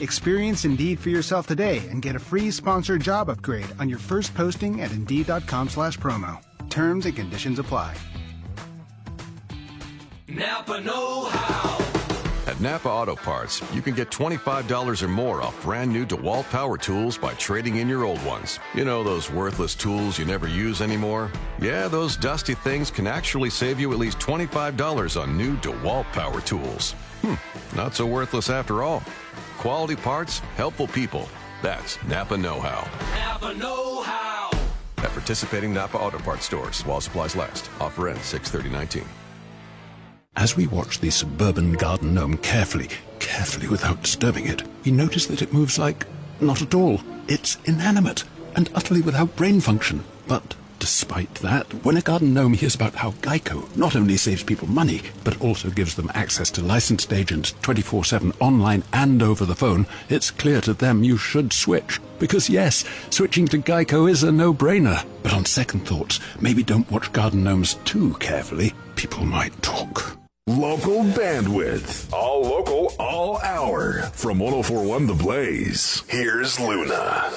Experience 0.00 0.64
Indeed 0.64 0.98
for 0.98 1.10
yourself 1.10 1.46
today 1.46 1.82
and 1.90 2.00
get 2.00 2.16
a 2.16 2.18
free 2.18 2.50
sponsored 2.50 3.02
job 3.02 3.28
upgrade 3.28 3.66
on 3.78 3.88
your 3.88 3.98
first 3.98 4.34
posting 4.34 4.80
at 4.80 4.90
Indeed.com 4.92 5.68
slash 5.68 5.98
promo. 5.98 6.40
Terms 6.70 7.04
and 7.06 7.14
conditions 7.14 7.58
apply. 7.58 7.94
Napa 10.26 10.80
Know 10.80 11.26
How. 11.26 11.83
Napa 12.64 12.88
Auto 12.88 13.14
Parts, 13.14 13.60
you 13.74 13.82
can 13.82 13.92
get 13.92 14.08
$25 14.08 15.02
or 15.02 15.08
more 15.08 15.42
off 15.42 15.62
brand 15.62 15.92
new 15.92 16.06
DeWalt 16.06 16.48
power 16.48 16.78
tools 16.78 17.18
by 17.18 17.34
trading 17.34 17.76
in 17.76 17.90
your 17.90 18.04
old 18.04 18.24
ones. 18.24 18.58
You 18.74 18.86
know 18.86 19.04
those 19.04 19.30
worthless 19.30 19.74
tools 19.74 20.18
you 20.18 20.24
never 20.24 20.48
use 20.48 20.80
anymore? 20.80 21.30
Yeah, 21.60 21.88
those 21.88 22.16
dusty 22.16 22.54
things 22.54 22.90
can 22.90 23.06
actually 23.06 23.50
save 23.50 23.78
you 23.78 23.92
at 23.92 23.98
least 23.98 24.18
$25 24.18 25.20
on 25.20 25.36
new 25.36 25.58
DeWalt 25.58 26.04
power 26.12 26.40
tools. 26.40 26.92
Hmm, 27.20 27.34
not 27.76 27.94
so 27.94 28.06
worthless 28.06 28.48
after 28.48 28.82
all. 28.82 29.02
Quality 29.58 29.96
parts, 29.96 30.38
helpful 30.56 30.86
people. 30.86 31.28
That's 31.60 32.02
Napa 32.04 32.38
Know 32.38 32.60
How. 32.60 32.88
Napa 33.14 33.58
Know 33.58 34.00
How. 34.04 34.50
At 34.96 35.10
participating 35.10 35.74
Napa 35.74 35.98
Auto 35.98 36.18
Parts 36.20 36.46
stores 36.46 36.80
while 36.86 37.02
supplies 37.02 37.36
last. 37.36 37.68
Offer 37.78 38.08
ends 38.08 38.24
63019. 38.24 39.04
As 40.36 40.56
we 40.56 40.66
watch 40.66 40.98
the 40.98 41.10
suburban 41.10 41.74
garden 41.74 42.12
gnome 42.12 42.36
carefully, 42.38 42.88
carefully 43.20 43.68
without 43.68 44.02
disturbing 44.02 44.46
it, 44.46 44.64
we 44.84 44.90
notice 44.90 45.26
that 45.26 45.42
it 45.42 45.52
moves 45.52 45.78
like 45.78 46.06
not 46.40 46.60
at 46.60 46.74
all. 46.74 47.00
It's 47.28 47.56
inanimate 47.64 48.24
and 48.56 48.68
utterly 48.74 49.00
without 49.00 49.36
brain 49.36 49.60
function. 49.60 50.02
But 50.26 50.56
despite 50.80 51.32
that, 51.36 51.72
when 51.84 51.96
a 51.96 52.02
garden 52.02 52.34
gnome 52.34 52.54
hears 52.54 52.74
about 52.74 52.96
how 52.96 53.12
Geico 53.12 53.74
not 53.76 53.94
only 53.94 54.16
saves 54.16 54.42
people 54.42 54.68
money, 54.68 55.02
but 55.22 55.40
also 55.40 55.70
gives 55.70 55.94
them 55.94 56.10
access 56.14 56.50
to 56.50 56.62
licensed 56.62 57.12
agents 57.12 57.54
24 57.62 58.04
7 58.04 58.32
online 58.40 58.82
and 58.92 59.22
over 59.22 59.44
the 59.44 59.54
phone, 59.54 59.86
it's 60.08 60.32
clear 60.32 60.60
to 60.62 60.74
them 60.74 61.04
you 61.04 61.16
should 61.16 61.52
switch. 61.52 62.00
Because 62.18 62.50
yes, 62.50 62.84
switching 63.10 63.46
to 63.48 63.58
Geico 63.58 64.10
is 64.10 64.24
a 64.24 64.32
no 64.32 64.52
brainer. 64.52 65.06
But 65.22 65.32
on 65.32 65.44
second 65.44 65.86
thoughts, 65.86 66.18
maybe 66.40 66.64
don't 66.64 66.90
watch 66.90 67.12
garden 67.12 67.44
gnomes 67.44 67.74
too 67.84 68.14
carefully. 68.14 68.74
People 68.96 69.24
might 69.24 69.62
talk. 69.62 70.18
Local 70.46 71.04
bandwidth. 71.04 72.12
All 72.12 72.42
local, 72.42 72.92
all 72.98 73.38
hour. 73.38 74.02
From 74.12 74.38
1041 74.38 75.06
The 75.06 75.14
Blaze, 75.14 76.04
here's 76.06 76.60
Luna. 76.60 77.32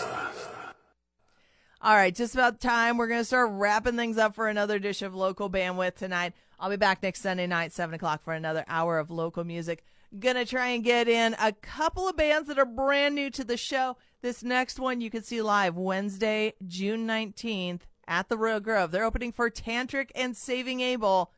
All 1.81 1.95
right, 1.95 2.13
just 2.13 2.33
about 2.33 2.59
time. 2.59 2.97
We're 2.97 3.07
going 3.07 3.21
to 3.21 3.25
start 3.25 3.51
wrapping 3.53 3.95
things 3.95 4.17
up 4.17 4.35
for 4.35 4.49
another 4.49 4.77
dish 4.77 5.01
of 5.01 5.15
local 5.15 5.49
bandwidth 5.49 5.95
tonight. 5.95 6.33
I'll 6.59 6.69
be 6.69 6.75
back 6.75 7.01
next 7.01 7.21
Sunday 7.21 7.47
night, 7.47 7.71
7 7.71 7.95
o'clock, 7.95 8.25
for 8.25 8.33
another 8.33 8.65
hour 8.67 8.99
of 8.99 9.09
local 9.09 9.45
music. 9.45 9.85
Gonna 10.19 10.45
try 10.45 10.67
and 10.69 10.83
get 10.83 11.07
in 11.07 11.35
a 11.39 11.53
couple 11.53 12.09
of 12.09 12.17
bands 12.17 12.47
that 12.49 12.59
are 12.59 12.65
brand 12.65 13.15
new 13.15 13.29
to 13.31 13.43
the 13.43 13.57
show. 13.57 13.97
This 14.21 14.43
next 14.43 14.79
one 14.79 14.99
you 14.99 15.09
can 15.09 15.21
see 15.23 15.41
live 15.41 15.75
Wednesday, 15.75 16.53
June 16.65 17.05
19th 17.07 17.81
at 18.07 18.29
the 18.29 18.37
Royal 18.37 18.59
Grove. 18.61 18.91
They're 18.91 19.03
opening 19.03 19.31
for 19.31 19.49
Tantric 19.49 20.09
and 20.15 20.35
Saving 20.35 20.79
Abel. 20.79 21.31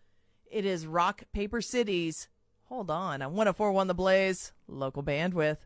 It 0.51 0.65
is 0.65 0.87
Rock 0.87 1.23
Paper 1.31 1.61
Cities. 1.61 2.27
Hold 2.65 2.89
on. 2.89 3.21
I'm 3.21 3.35
to 3.35 3.53
forward 3.53 3.75
on 3.77 3.87
1041 3.87 3.87
The 3.87 3.93
Blaze, 3.93 4.51
local 4.67 5.03
bandwidth. 5.03 5.57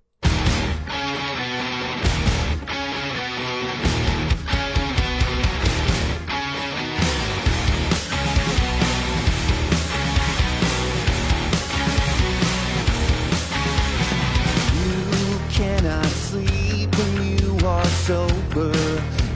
You 14.74 15.40
cannot 15.50 16.06
sleep 16.06 16.94
when 16.98 17.38
you 17.40 17.58
are 17.66 17.86
sober, 17.86 18.74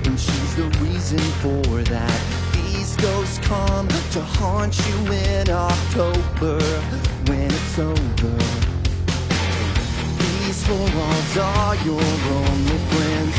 and 0.04 0.20
she's 0.20 0.56
the 0.58 0.70
reason 0.82 1.20
for 1.40 1.84
that. 1.84 2.37
Ghosts 3.02 3.38
come 3.40 3.88
to 3.88 4.22
haunt 4.22 4.76
you 4.88 5.12
in 5.12 5.50
October 5.50 6.60
when 7.28 7.46
it's 7.46 7.80
over. 7.80 8.38
These 10.18 10.66
four 10.66 10.88
walls 10.98 11.38
are 11.38 11.76
your 11.86 12.02
only 12.02 12.80
friends. 12.90 13.36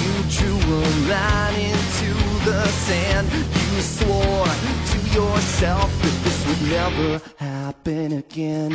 You 0.00 0.12
drew 0.30 0.58
a 0.74 0.86
line 1.10 1.58
into 1.72 2.14
the 2.44 2.66
sand. 2.68 3.28
You 3.32 3.80
swore 3.82 4.46
to 4.90 4.98
yourself 5.18 5.90
that 6.02 6.16
this 6.24 6.46
would 6.46 6.62
never 6.70 7.20
happen 7.36 8.12
again. 8.12 8.72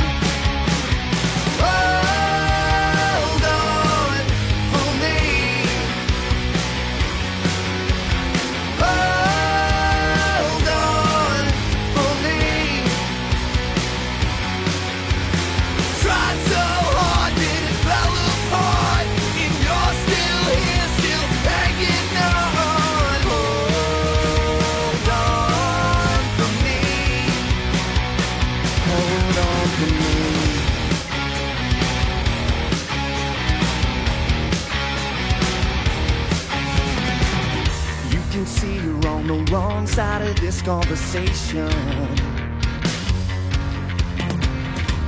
Of 39.98 40.36
this 40.42 40.62
conversation. 40.62 41.72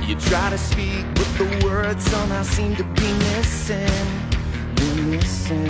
You 0.06 0.14
try 0.16 0.48
to 0.48 0.56
speak, 0.56 1.04
but 1.14 1.28
the 1.36 1.62
words 1.62 2.02
somehow 2.04 2.42
seem 2.42 2.74
to 2.76 2.84
be 2.84 3.12
missing. 3.12 3.86
You're 4.78 5.04
missing. 5.04 5.68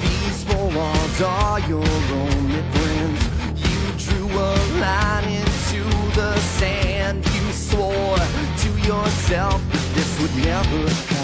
These 0.00 0.44
four 0.44 0.70
walls 0.70 1.20
are 1.20 1.60
your 1.68 1.84
only 1.84 2.62
friends. 2.72 3.22
You 3.60 3.92
drew 3.98 4.28
a 4.30 4.54
line 4.80 5.28
into 5.28 5.84
the 6.14 6.34
sand. 6.38 7.26
You 7.26 7.52
swore 7.52 8.16
to 8.16 8.70
yourself 8.88 9.60
that 9.70 9.94
this 9.94 10.20
would 10.20 10.34
never 10.36 10.88
happen 10.88 11.23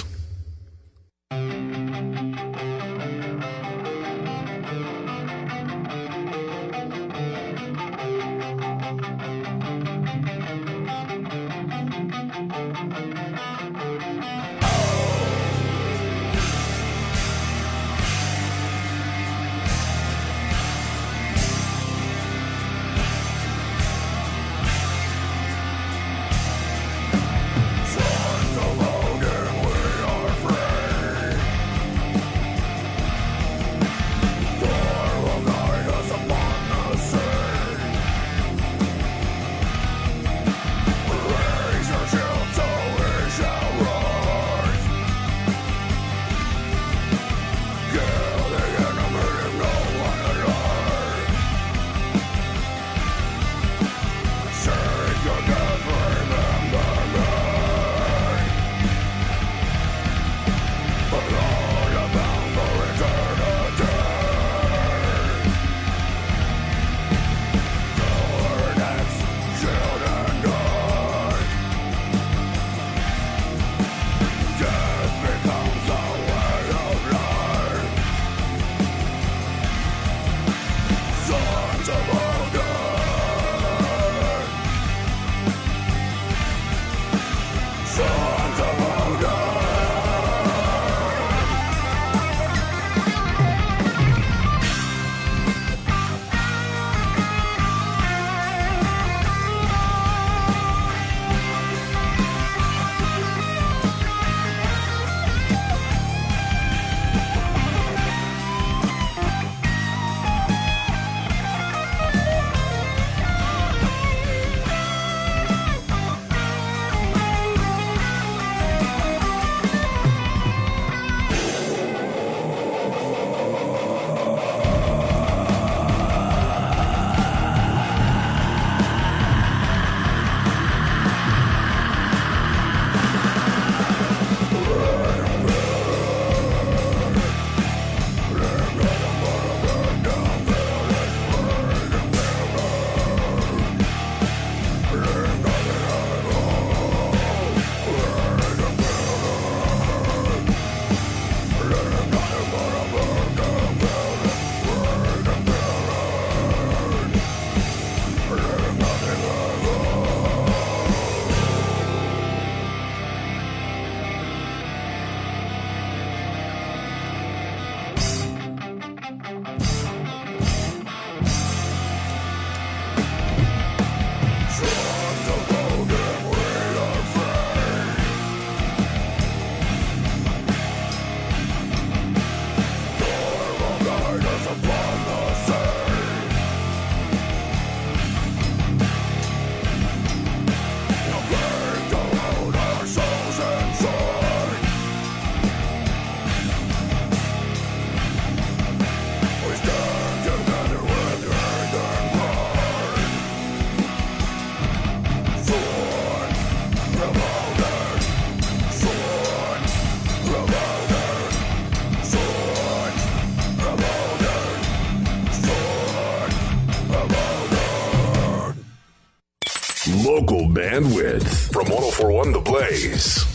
1041 222.01 222.31
The 222.31 222.39
Blaze. 222.39 223.30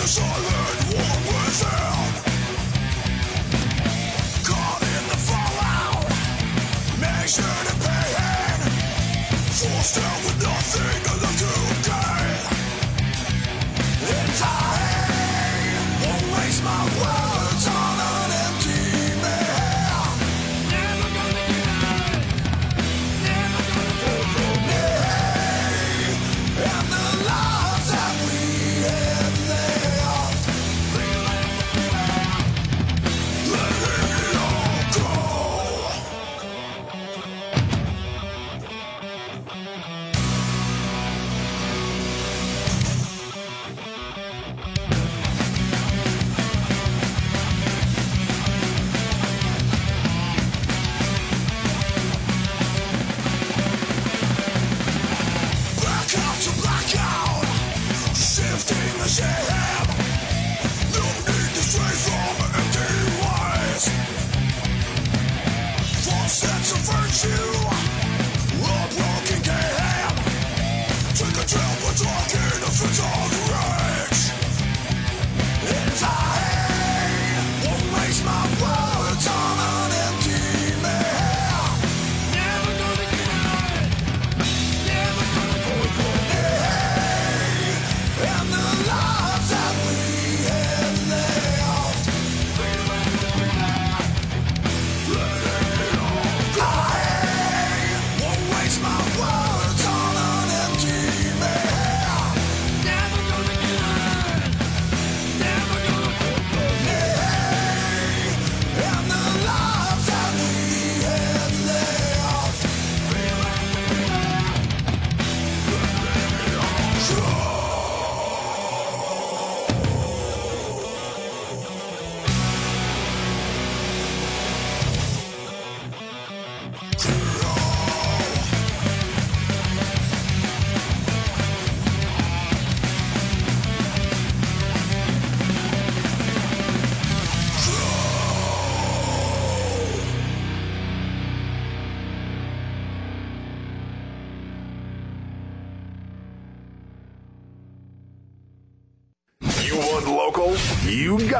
the 0.00 0.06
silent 0.06 1.26
war. 1.26 1.39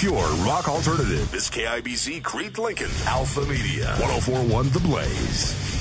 Pure 0.00 0.30
rock 0.46 0.66
alternative 0.66 1.34
is 1.34 1.50
KIBZ 1.50 2.22
Crete 2.22 2.56
Lincoln 2.58 2.90
Alpha 3.04 3.42
Media. 3.42 3.84
1041 3.98 4.70
The 4.70 4.80
Blaze. 4.80 5.79